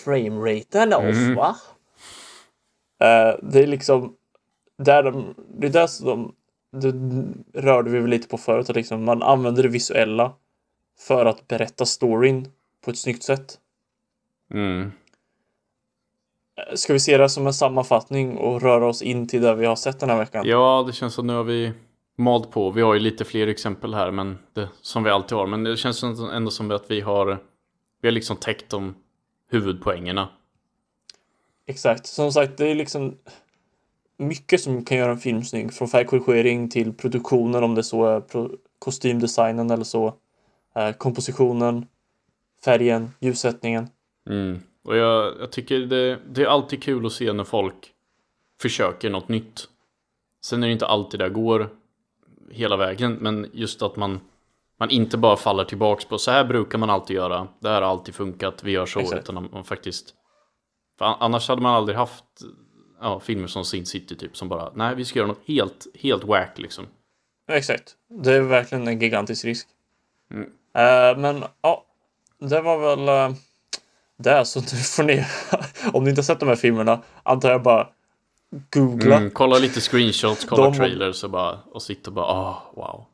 [0.04, 1.36] frameraten är off Mm.
[1.36, 1.56] va?
[3.00, 4.14] Eh, det är liksom,
[4.78, 6.34] där de, det är där som de,
[7.52, 10.34] det rörde vi väl lite på förut, att liksom man använder det visuella
[11.00, 12.48] för att berätta storyn
[12.86, 13.60] på ett snyggt sätt.
[14.54, 14.92] mm.
[16.76, 19.76] Ska vi se det som en sammanfattning och röra oss in till det vi har
[19.76, 20.46] sett den här veckan?
[20.48, 21.74] Ja, det känns som nu har vi
[22.18, 22.72] malt på.
[22.72, 25.48] Vi har ju lite fler exempel här, men det, som vi alltid har.
[25.48, 26.04] Men det känns
[26.34, 27.40] ändå som att vi har,
[28.02, 28.96] vi har liksom täckt de
[29.50, 30.30] huvudpoängerna.
[31.68, 32.06] Exakt.
[32.06, 33.18] Som sagt, det är liksom
[34.18, 35.74] mycket som kan göra en film snygg.
[35.74, 38.24] Från färgkorrigering till produktionen om det så är
[38.80, 40.14] kostymdesignen eller så.
[40.76, 41.86] Eh, kompositionen,
[42.66, 43.90] färgen, ljussättningen.
[44.30, 44.60] Mm.
[44.84, 47.92] Och jag, jag tycker det, det är alltid kul att se när folk
[48.62, 49.70] försöker något nytt.
[50.46, 51.70] Sen är det inte alltid det går
[52.52, 54.20] hela vägen, men just att man,
[54.78, 57.90] man inte bara faller tillbaks på så här brukar man alltid göra, det här har
[57.90, 59.22] alltid funkat, vi gör så, Exakt.
[59.22, 60.14] utan man, faktiskt
[61.00, 62.26] annars hade man aldrig haft
[63.06, 66.24] ja, filmer som Sin City typ som bara, nej vi ska göra något helt, helt
[66.24, 66.86] wack liksom.
[67.52, 67.96] Exakt.
[68.10, 69.68] Det är verkligen en gigantisk risk.
[70.32, 70.44] Mm.
[70.74, 71.86] Eh, men ja,
[72.40, 73.38] det var väl uh,
[74.18, 74.46] det.
[74.46, 75.26] Så nu får ni,
[75.94, 77.88] om ni inte har sett de här filmerna, antar jag bara
[78.74, 79.18] googla.
[79.18, 83.06] Mm, kolla lite screenshots, kolla De- trailers och bara, och sitta och bara, ah, wow.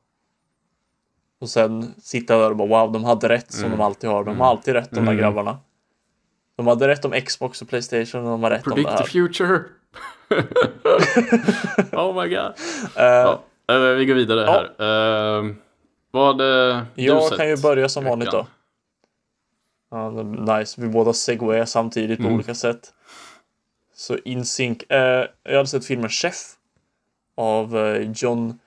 [1.40, 3.78] Och sen sitta där och bara wow, de hade rätt som Mm.
[3.78, 4.24] de alltid har.
[4.24, 5.18] De har alltid rätt, de där Mm.
[5.18, 5.60] grabbarna.
[6.56, 9.04] De hade rätt om Xbox och Playstation och de har rätt om Predict det the
[9.04, 9.10] här.
[9.10, 9.64] future!
[11.92, 12.54] oh my god.
[12.96, 14.64] Eh, Ja, eh, vi går vidare här.
[15.44, 15.54] Uh,
[16.12, 18.38] vad hade du jag sett kan ju börja som i vanligt då.
[18.38, 20.16] veckan?
[20.46, 22.36] Det- nice, vi båda segwayar samtidigt på Mm.
[22.36, 22.94] olika sätt.
[23.96, 24.84] Så in sync.
[24.90, 26.36] Eh, jag hade sett filmen Chef
[27.38, 28.60] av eh, John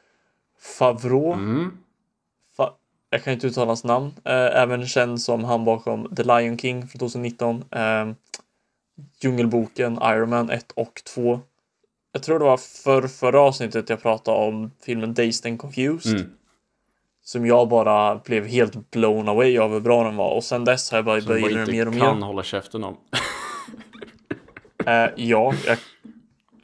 [0.79, 1.33] Favreau.
[1.33, 1.79] Mm.
[2.59, 2.70] Fa-
[3.11, 4.12] jag kan inte uttala hans namn.
[4.25, 7.64] Eh, även känd som han bakom The Lion King från 2019.
[9.20, 11.40] Djungelboken, Iron Man 1 och 2.
[12.12, 16.16] Jag tror det var för förra avsnittet jag pratade om filmen Dazed and Confused.
[16.20, 16.30] Mm.
[17.22, 20.34] Som jag bara blev helt blown away av hur bra den var.
[20.34, 22.26] Och sen dess har jag bara Som börjat gilla den mer och kan mer.
[22.26, 22.97] hålla käften om.
[24.86, 25.78] Eh, ja, jag,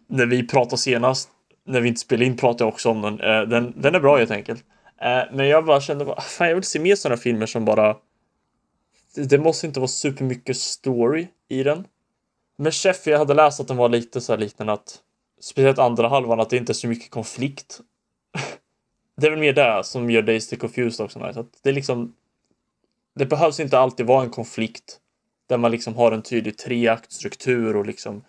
[0.06, 1.28] när vi pratade senast,
[1.66, 3.20] när vi inte spelade in, pratade jag också om den.
[3.20, 4.64] Eh, den, den är bra helt enkelt.
[5.00, 7.96] Eh, men jag bara kände, bara, fan jag vill se mer sådana filmer som bara...
[9.14, 11.84] Det, det måste inte vara supermycket story i den.
[12.62, 14.98] Men Chef, jag hade läst att den var lite så här liten att,
[15.40, 17.80] speciellt andra halvan, att det inte är så mycket konflikt.
[19.16, 21.40] det är väl mer det som gör Days to Confused också nice.
[21.40, 22.14] Att det är liksom...
[23.14, 24.98] Det behövs inte alltid vara en konflikt
[25.48, 28.22] där man liksom har en tydlig treaktstruktur och liksom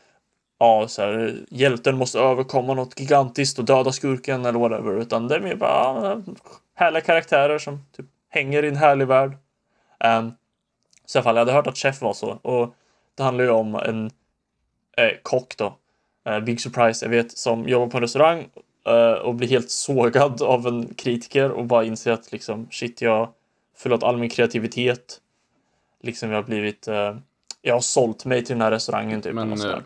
[0.60, 5.02] ja, så här, hjälten måste överkomma något gigantiskt och döda skurken eller whatever.
[5.02, 6.24] Utan det är mer bara
[6.76, 9.32] härliga karaktärer som typ hänger i en härlig värld.
[10.06, 10.34] Um,
[11.06, 12.30] så i alla fall, jag hade hört att Chef var så.
[12.32, 12.76] Och
[13.16, 14.12] det handlar ju om en
[14.98, 15.78] eh, kock då.
[16.26, 18.50] Eh, big surprise, jag vet, som jobbar på en restaurang
[18.86, 23.30] eh, och blir helt sågad av en kritiker och bara inser att liksom shit, jag
[23.78, 25.18] förlorat all min kreativitet.
[26.04, 27.16] Liksom jag har blivit, eh,
[27.62, 29.34] jag har sålt mig till den här restaurangen typ.
[29.34, 29.78] Men, eh.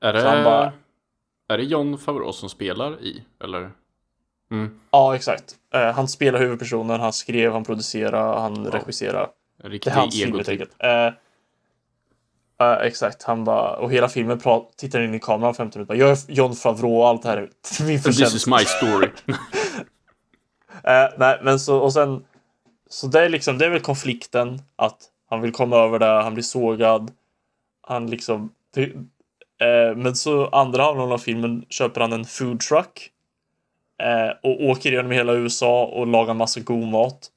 [0.00, 0.72] Är det, bara-
[1.48, 3.24] är det John Favreau som spelar i?
[3.44, 3.70] Eller?
[4.50, 4.80] Mm.
[4.90, 5.54] Ja, exakt.
[5.74, 8.78] Eh, han spelar huvudpersonen, han skrev, han producerade, han Ja.
[8.78, 9.24] regisserade.
[9.24, 9.30] En
[9.62, 10.70] Det riktig är hans film helt egotyp.
[10.82, 11.23] enkelt.
[12.60, 14.40] Eh, exakt, han bara, och hela filmen
[14.76, 15.94] tittar in i kameran 15 minuter.
[15.94, 17.40] Jag är John Favreau och allt det här är
[17.86, 18.46] min This is förtjänst.
[18.46, 19.08] my story.
[20.84, 22.24] Eh, nej, men så, och sen,
[22.90, 24.98] så det är liksom, det är väl konflikten att
[25.30, 27.10] han vill komma över det, han blir sågad.
[27.82, 33.10] Han liksom, det, eh, men så andra halvan av filmen köper han en food truck.
[34.02, 37.28] Eh, och åker genom hela USA och lagar massa god mat.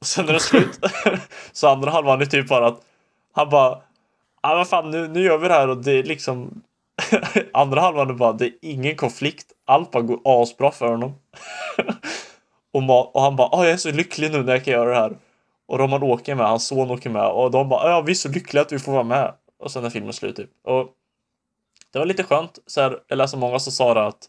[0.00, 0.78] Och sen är det slut.
[1.52, 2.80] så andra halvan är typ bara att
[3.32, 3.78] han bara,
[4.42, 6.62] ja vad fan nu, nu gör vi det här och det är liksom
[7.52, 9.52] andra halvan är bara, det är ingen konflikt.
[9.64, 11.14] Allt bara går asbra för honom.
[12.72, 14.90] och, ma- och han bara, ah, jag är så lycklig nu när jag kan göra
[14.90, 15.16] det här.
[15.66, 18.14] Och Roman åker med, hans son åker med och de bara, ah, ja vi är
[18.14, 19.34] så lyckliga att vi får vara med.
[19.58, 20.50] Och sen är filmen slut typ.
[20.64, 20.88] Och
[21.92, 22.58] det var lite skönt.
[22.66, 24.28] Så här, jag läste många som sa det att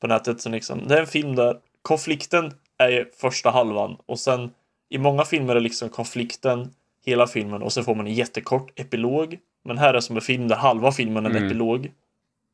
[0.00, 4.50] på nätet så liksom, det är en film där konflikten är första halvan och sen
[4.88, 6.74] i många filmer är liksom konflikten
[7.04, 9.38] hela filmen och sen får man en jättekort epilog.
[9.64, 11.46] Men här är som en film där halva filmen är en Mm.
[11.48, 11.92] epilog.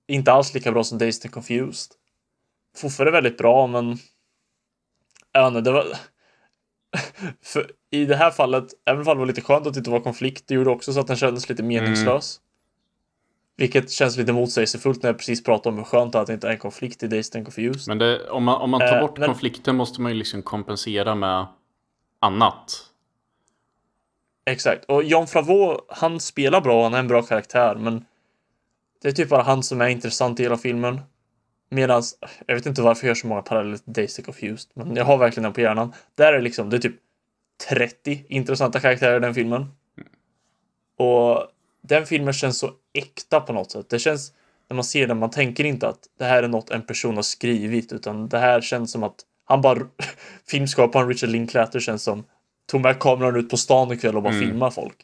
[0.08, 1.92] Inte alls lika bra som Dazed and Confused.
[2.76, 3.98] Fortfarande väldigt bra men
[5.32, 5.86] jag vet inte, det var
[7.42, 10.00] för i det här fallet, även om det var lite skönt att det inte var
[10.00, 12.40] konflikt, det gjorde också så att den kändes lite meningslös.
[13.56, 16.34] Vilket känns lite motsägelsefullt när jag precis pratade om hur skönt det är att det
[16.34, 17.88] inte är en konflikt i Dazed and Confused.
[17.88, 20.42] Men det, om, man, om man tar Eh, bort men- konflikten måste man ju liksom
[20.42, 21.46] kompensera med
[22.20, 22.87] annat.
[24.48, 24.84] Exakt.
[24.84, 28.04] Och John Favreau, han spelar bra, han är en bra karaktär, men
[29.02, 31.00] det är typ bara han som är intressant i hela filmen.
[31.70, 32.02] Medan,
[32.46, 35.18] jag vet inte varför jag gör så många paralleller till Daisy Confused, men jag har
[35.18, 35.92] verkligen den på hjärnan.
[36.14, 36.96] Där är liksom, det är typ
[37.68, 39.66] 30 intressanta karaktärer i den filmen.
[40.98, 41.46] Och
[41.82, 43.88] den filmen känns så äkta på något sätt.
[43.88, 44.32] Det känns,
[44.68, 47.22] när man ser den, man tänker inte att det här är något en person har
[47.22, 49.78] skrivit, utan det här känns som att han bara,
[50.46, 52.24] filmskaparen Richard Linklater känns som,
[52.70, 54.48] tog med kameran ut på stan ikväll och bara Mm.
[54.48, 54.96] filmar folk.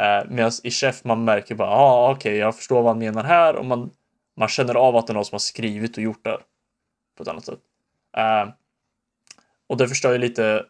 [0.00, 3.24] Eh, Medan i Chef man märker bara, ja ah, okej, jag förstår vad han menar
[3.24, 3.90] här och man,
[4.36, 6.38] man känner av att det är någon som har skrivit och gjort det
[7.16, 7.60] på ett annat sätt.
[8.16, 8.48] Eh,
[9.66, 10.64] och det förstör ju lite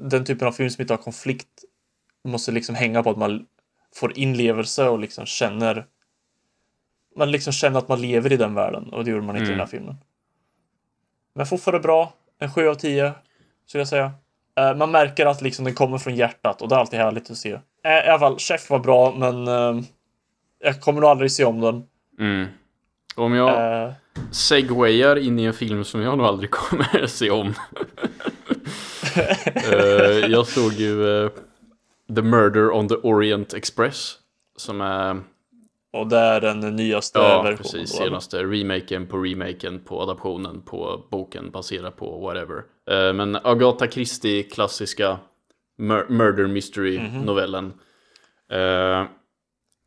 [0.00, 1.64] den typen av film som inte har konflikt
[2.24, 3.46] måste liksom hänga på att man
[3.94, 5.86] får inlevelse och liksom känner
[7.16, 9.50] man liksom känner att man lever i den världen och det gjorde man inte mm.
[9.50, 9.96] i den här filmen.
[11.34, 12.12] Men fortfarande bra.
[12.38, 13.12] En 7 av 10
[13.66, 14.12] skulle jag säga.
[14.60, 17.36] Uh, man märker att liksom den kommer från hjärtat och det är alltid härligt att
[17.36, 17.52] se.
[17.52, 19.82] Uh, I alla fall, Chef var bra men uh,
[20.64, 21.84] jag kommer nog aldrig se om den.
[22.18, 22.46] Mm.
[23.16, 23.92] Om jag uh,
[24.32, 27.54] segwayar in i en film som jag nog aldrig kommer se om.
[30.32, 31.30] jag såg ju
[32.14, 34.14] The Murder on the Orient Express.
[34.56, 35.20] Som är...
[35.92, 37.56] Och det är den nyaste ja, versionen?
[37.56, 37.98] precis.
[37.98, 42.62] Då, senaste remaken på remaken på adaptionen på boken baserad på whatever.
[42.90, 45.18] Uh, men Agatha Christie klassiska
[45.78, 47.24] mur murder mystery mm -hmm.
[47.24, 47.72] novellen.
[48.52, 49.06] Uh,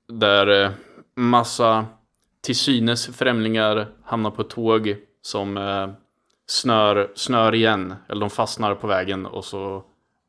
[0.08, 0.72] där uh,
[1.16, 1.86] massa
[2.42, 5.58] till synes främlingar hamnar på ett tåg som
[6.48, 7.96] snör, snör igen.
[8.10, 9.84] Eller de fastnar på vägen och så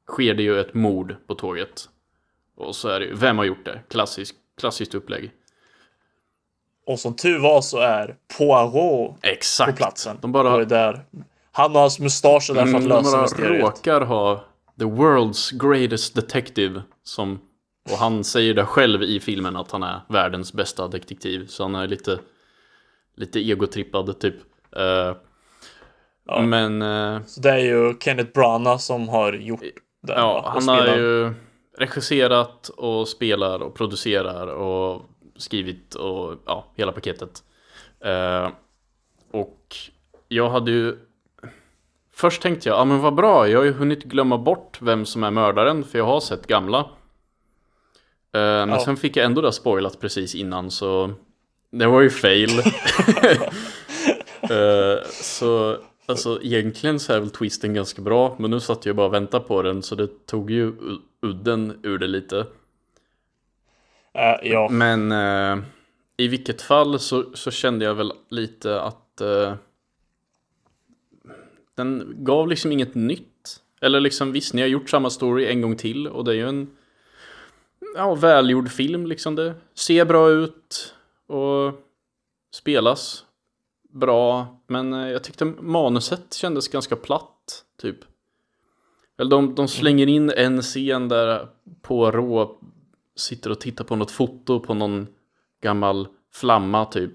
[0.08, 1.88] sker det ju ett mord på tåget.
[2.56, 3.80] Och så är det ju, vem har gjort det?
[3.88, 5.30] Klassisk, klassiskt upplägg.
[6.86, 9.70] Och som tur var så är Poirot Exakt.
[9.70, 10.18] på platsen.
[10.20, 10.54] De bara...
[10.54, 11.04] Och är där.
[11.52, 13.62] Han har hans mustasch där för att lösa mm, mysteriet.
[13.62, 14.44] Råkar ha
[14.78, 17.40] the world's greatest detective som
[17.90, 21.46] och han säger det själv i filmen att han är världens bästa detektiv.
[21.46, 22.18] Så han är lite
[23.20, 24.34] lite egotrippad typ.
[24.76, 25.16] Uh,
[26.26, 26.42] ja.
[26.42, 26.82] Men...
[26.82, 29.60] Uh, så det är ju Kenneth Branagh som har gjort
[30.02, 31.34] den, ja, han har ju
[31.78, 35.02] regisserat och spelar och producerar och
[35.36, 37.42] skrivit och ja, hela paketet.
[38.06, 38.50] Uh,
[39.32, 39.76] och
[40.28, 40.96] jag hade ju
[42.20, 45.24] Först tänkte jag, ja men vad bra, jag har ju hunnit glömma bort vem som
[45.24, 46.78] är mördaren för jag har sett gamla.
[46.78, 46.86] Uh,
[48.32, 48.84] men ja.
[48.84, 51.12] sen fick jag ändå det spoilat precis innan så
[51.70, 52.50] det var ju fail.
[54.50, 59.06] uh, så Alltså egentligen så är väl twisten ganska bra Men nu satt jag bara
[59.06, 60.72] och väntade på den Så det tog ju
[61.22, 62.46] udden ur det lite uh,
[64.42, 65.12] Ja Men
[66.16, 69.22] I vilket fall så, så, kände jag väl lite att
[71.80, 75.76] den gav liksom inget nytt Eller liksom visst ni har gjort samma story en gång
[75.76, 76.70] till Och det är ju en
[77.96, 80.94] Ja välgjord film liksom det Ser bra ut
[81.26, 81.74] Och
[82.52, 83.24] Spelas
[83.92, 87.98] bra, men eh, jag tyckte manuset kändes ganska platt, typ.
[89.18, 91.48] Eller de, de slänger in en scen där
[91.82, 92.58] på rå
[93.16, 95.06] sitter och tittar på något foto på någon
[95.60, 97.12] gammal flamma, typ.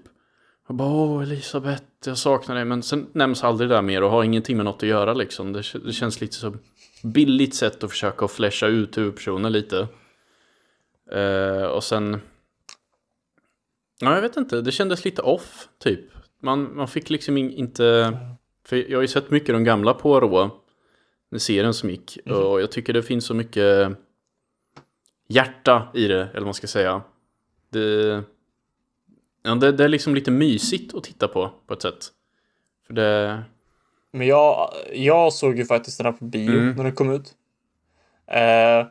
[0.66, 2.64] Och bara åh Elisabeth, jag saknar dig.
[2.64, 5.52] Men sen nämns aldrig det där mer och har ingenting med något att göra liksom.
[5.52, 6.58] Det, det känns lite som
[7.02, 9.88] billigt sätt att försöka flasha ut huvudpersonen lite.
[11.14, 12.20] Uh, och sen...
[14.00, 14.60] Ja, jag vet inte.
[14.60, 16.00] Det kändes lite off, typ.
[16.42, 18.18] Man, man fick liksom inte...
[18.64, 19.98] För jag har ju sett mycket de gamla.
[21.30, 22.18] När serien som gick.
[22.26, 22.38] Mm.
[22.38, 23.90] Och jag tycker det finns så mycket
[25.28, 27.02] hjärta i det, eller vad man ska säga.
[27.70, 28.22] Det,
[29.46, 32.06] ja, det, det, är liksom lite mysigt att titta på, på ett sätt.
[32.86, 33.42] För det...
[34.12, 36.76] Men jag, jag såg ju faktiskt den här på bio mm.
[36.76, 37.34] när den kom ut.
[38.26, 38.86] Eh,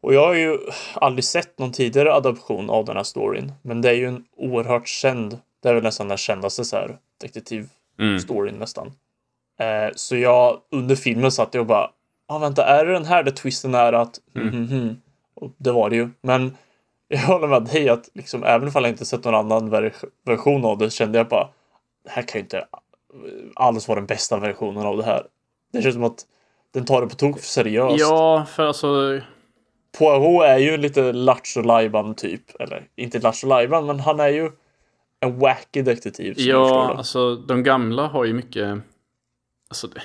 [0.00, 0.58] och jag har ju
[0.94, 3.52] aldrig sett någon tidigare adaption av den här storyn.
[3.62, 6.98] Men det är ju en oerhört känd det är väl nästan den kändaste så här
[7.20, 8.60] detektivstoryn mm.
[8.60, 8.92] nästan.
[9.58, 11.90] Eh, så jag under filmen satt jag och bara,
[12.28, 14.48] ja ah, vänta, är det den här där twisten är att, mm.
[14.48, 14.96] Mm, mm,
[15.34, 16.10] och det var det ju.
[16.20, 16.56] Men
[17.12, 19.94] jag håller med dig att liksom, även om jag inte sett någon annan ver
[20.26, 21.48] version av det kände jag bara,
[22.04, 22.64] det här kan ju inte
[23.54, 25.26] alls vara den bästa versionen av det här.
[25.72, 26.26] Det känns som att
[26.74, 28.00] den tar det på tok för seriöst.
[28.00, 29.20] Ja, för alltså
[29.98, 32.60] Poirot är ju lite Lattjo Lajban typ.
[32.60, 34.50] Eller inte Lattjo Lajban, men han är ju
[35.20, 36.34] en wacky detektiv.
[36.36, 38.78] Ja, alltså de gamla har ju mycket...
[39.68, 40.02] Alltså, det,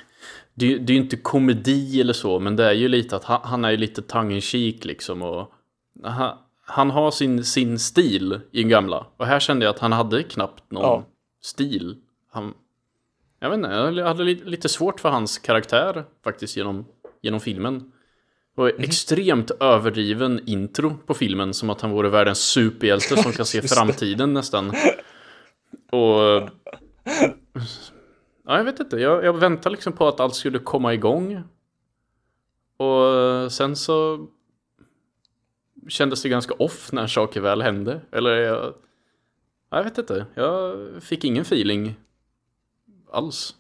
[0.54, 3.40] det, det är ju inte komedi eller så, men det är ju lite att han,
[3.44, 5.22] han är ju lite tongue in liksom.
[5.22, 5.52] Och
[6.04, 6.38] han,
[6.70, 9.06] han, har sin, sin stil i den gamla.
[9.18, 11.06] Och här kände jag att han hade knappt någon ja.
[11.42, 11.98] stil.
[12.32, 12.54] Han,
[13.40, 16.86] jag vet inte, jag hade lite svårt för hans karaktär faktiskt genom,
[17.22, 17.92] genom filmen.
[18.56, 18.84] Och mm.
[18.84, 24.34] extremt överdriven intro på filmen Som att han vore världens superhjälte som kan se framtiden
[24.34, 24.74] nästan
[25.92, 26.50] Och
[28.46, 28.98] Ja, jag vet inte.
[28.98, 31.44] Jag, jag väntade liksom på att allt skulle komma igång
[32.78, 34.28] Och sen så
[35.88, 38.74] Kändes det ganska off när saker väl hände Eller jag
[39.70, 40.26] Jag vet inte.
[40.36, 41.96] Jag fick ingen feeling
[43.12, 43.56] Alls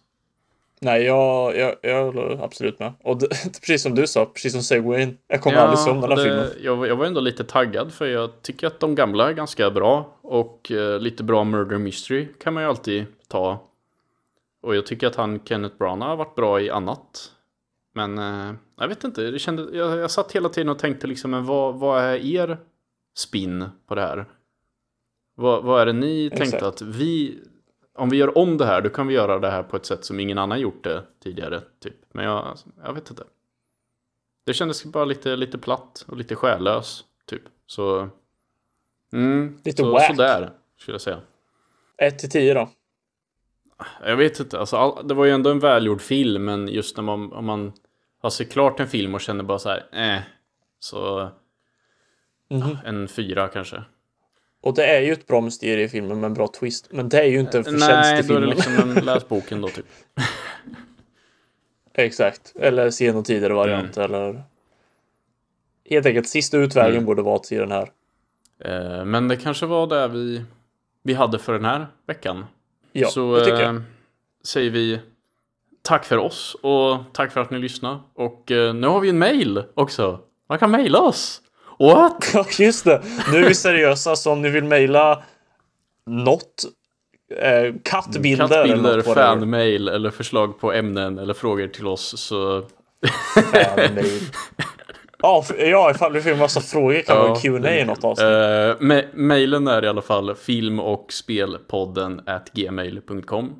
[0.79, 2.93] Nej, jag, jag, jag håller absolut med.
[3.03, 3.27] Och det,
[3.61, 5.17] precis som du sa, precis som Segwayn.
[5.27, 6.49] Jag kommer ja, aldrig se om den här det, filmen.
[6.61, 10.17] Jag, jag, var ändå lite taggad för jag tycker att de gamla är ganska bra.
[10.21, 13.63] Och uh, lite bra murder mystery kan man ju alltid ta.
[14.61, 17.31] Och jag tycker att han, Kenneth Branagh, har varit bra i annat.
[17.97, 21.31] Men eh, jag vet inte, det kände, jag, jag satt hela tiden och tänkte liksom,
[21.31, 22.57] men vad, vad är er
[23.15, 24.25] spin på det här?
[25.35, 26.51] Vad, vad är det ni Exakt.
[26.51, 27.39] tänkte att vi,
[27.95, 30.05] om vi gör om det här, då kan vi göra det här på ett sätt
[30.05, 31.95] som ingen annan gjort det tidigare, typ.
[32.11, 33.23] Men jag, jag vet inte.
[34.45, 37.43] Det kändes bara lite, lite platt och lite själlös, typ.
[37.65, 38.09] Så,
[39.13, 40.07] mm, Lite så, whack.
[40.07, 41.21] sådär, skulle jag säga.
[41.97, 42.69] 1 till 10 då.
[44.03, 47.03] Jag vet inte, alltså, all, det var ju ändå en välgjord film, men just när
[47.03, 47.73] man, om man
[48.27, 50.21] har sett klart en film och känner bara så här, eh,
[50.79, 51.29] så
[52.49, 52.77] Mhm.
[52.85, 53.83] en fyra kanske.
[54.61, 56.87] Och det är ju ett bra mysterium i filmen med en bra twist.
[56.91, 58.79] Men det är ju inte en förtjänst Nej, i då är det filmen.
[58.79, 59.85] liksom en läs boken då typ.
[61.93, 62.53] Exakt.
[62.59, 63.97] Eller sen och tidigare variant.
[63.97, 64.43] Eller...
[65.89, 67.05] Helt enkelt, sista utvägen Mm.
[67.05, 67.91] borde vara till den här.
[68.59, 70.43] Eh, men det kanske var det vi,
[71.03, 72.45] vi hade för den här veckan.
[72.91, 73.75] Ja, så det tycker jag.
[73.75, 73.81] eh,
[74.43, 74.99] säger vi
[75.87, 77.99] tack för oss och tack för att ni lyssnade.
[78.15, 80.19] Och eh, nu har vi en mail också.
[80.49, 81.41] Man kan mejla oss.
[81.79, 82.29] What?
[82.33, 83.01] Ja, just det.
[83.31, 85.23] Nu är vi seriösa, så om ni vill mejla
[86.07, 86.63] något,
[87.41, 92.63] eh, kattbilder, eller Kattbilder, fanmail eller förslag på ämnen eller frågor till oss så
[93.53, 94.21] Fanmail.
[95.21, 97.27] Ja, ja, ifall får en massa frågor kan Ja.
[97.27, 98.25] vara Q&A i något avsnitt.
[98.27, 103.55] Uh, ma- mailen är i alla fall film och spelpodden at gmail.com.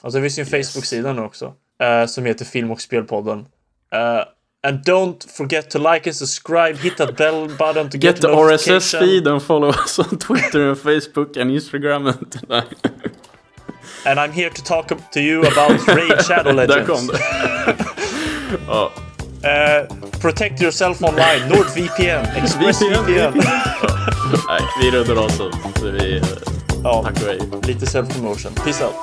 [0.00, 1.52] Alltså det finns ju en Facebook-sida nu också.
[1.82, 3.38] eh, som heter Film och spelpodden.
[3.92, 4.22] Eh,
[4.68, 8.28] and don't forget to like and subscribe, hit that bell button to get, Get the.
[8.28, 12.12] RSS feed and follow us on Twitter and Facebook and Instagram.
[12.48, 12.62] Nej,
[14.06, 16.88] And I'm here to talk to you about Raid Shadow Där Legends.
[16.88, 17.18] kom det.
[18.66, 18.92] ja,
[19.42, 19.86] Eh,
[20.20, 23.40] protect yourself online, NordVPN, ExpressVPN.
[24.48, 25.50] Nej, vi rundar av så.
[25.80, 26.22] så vi, eh,
[26.84, 27.38] ja, tack och hej.
[27.62, 28.52] lite self-promotion.
[28.64, 28.94] Peace out.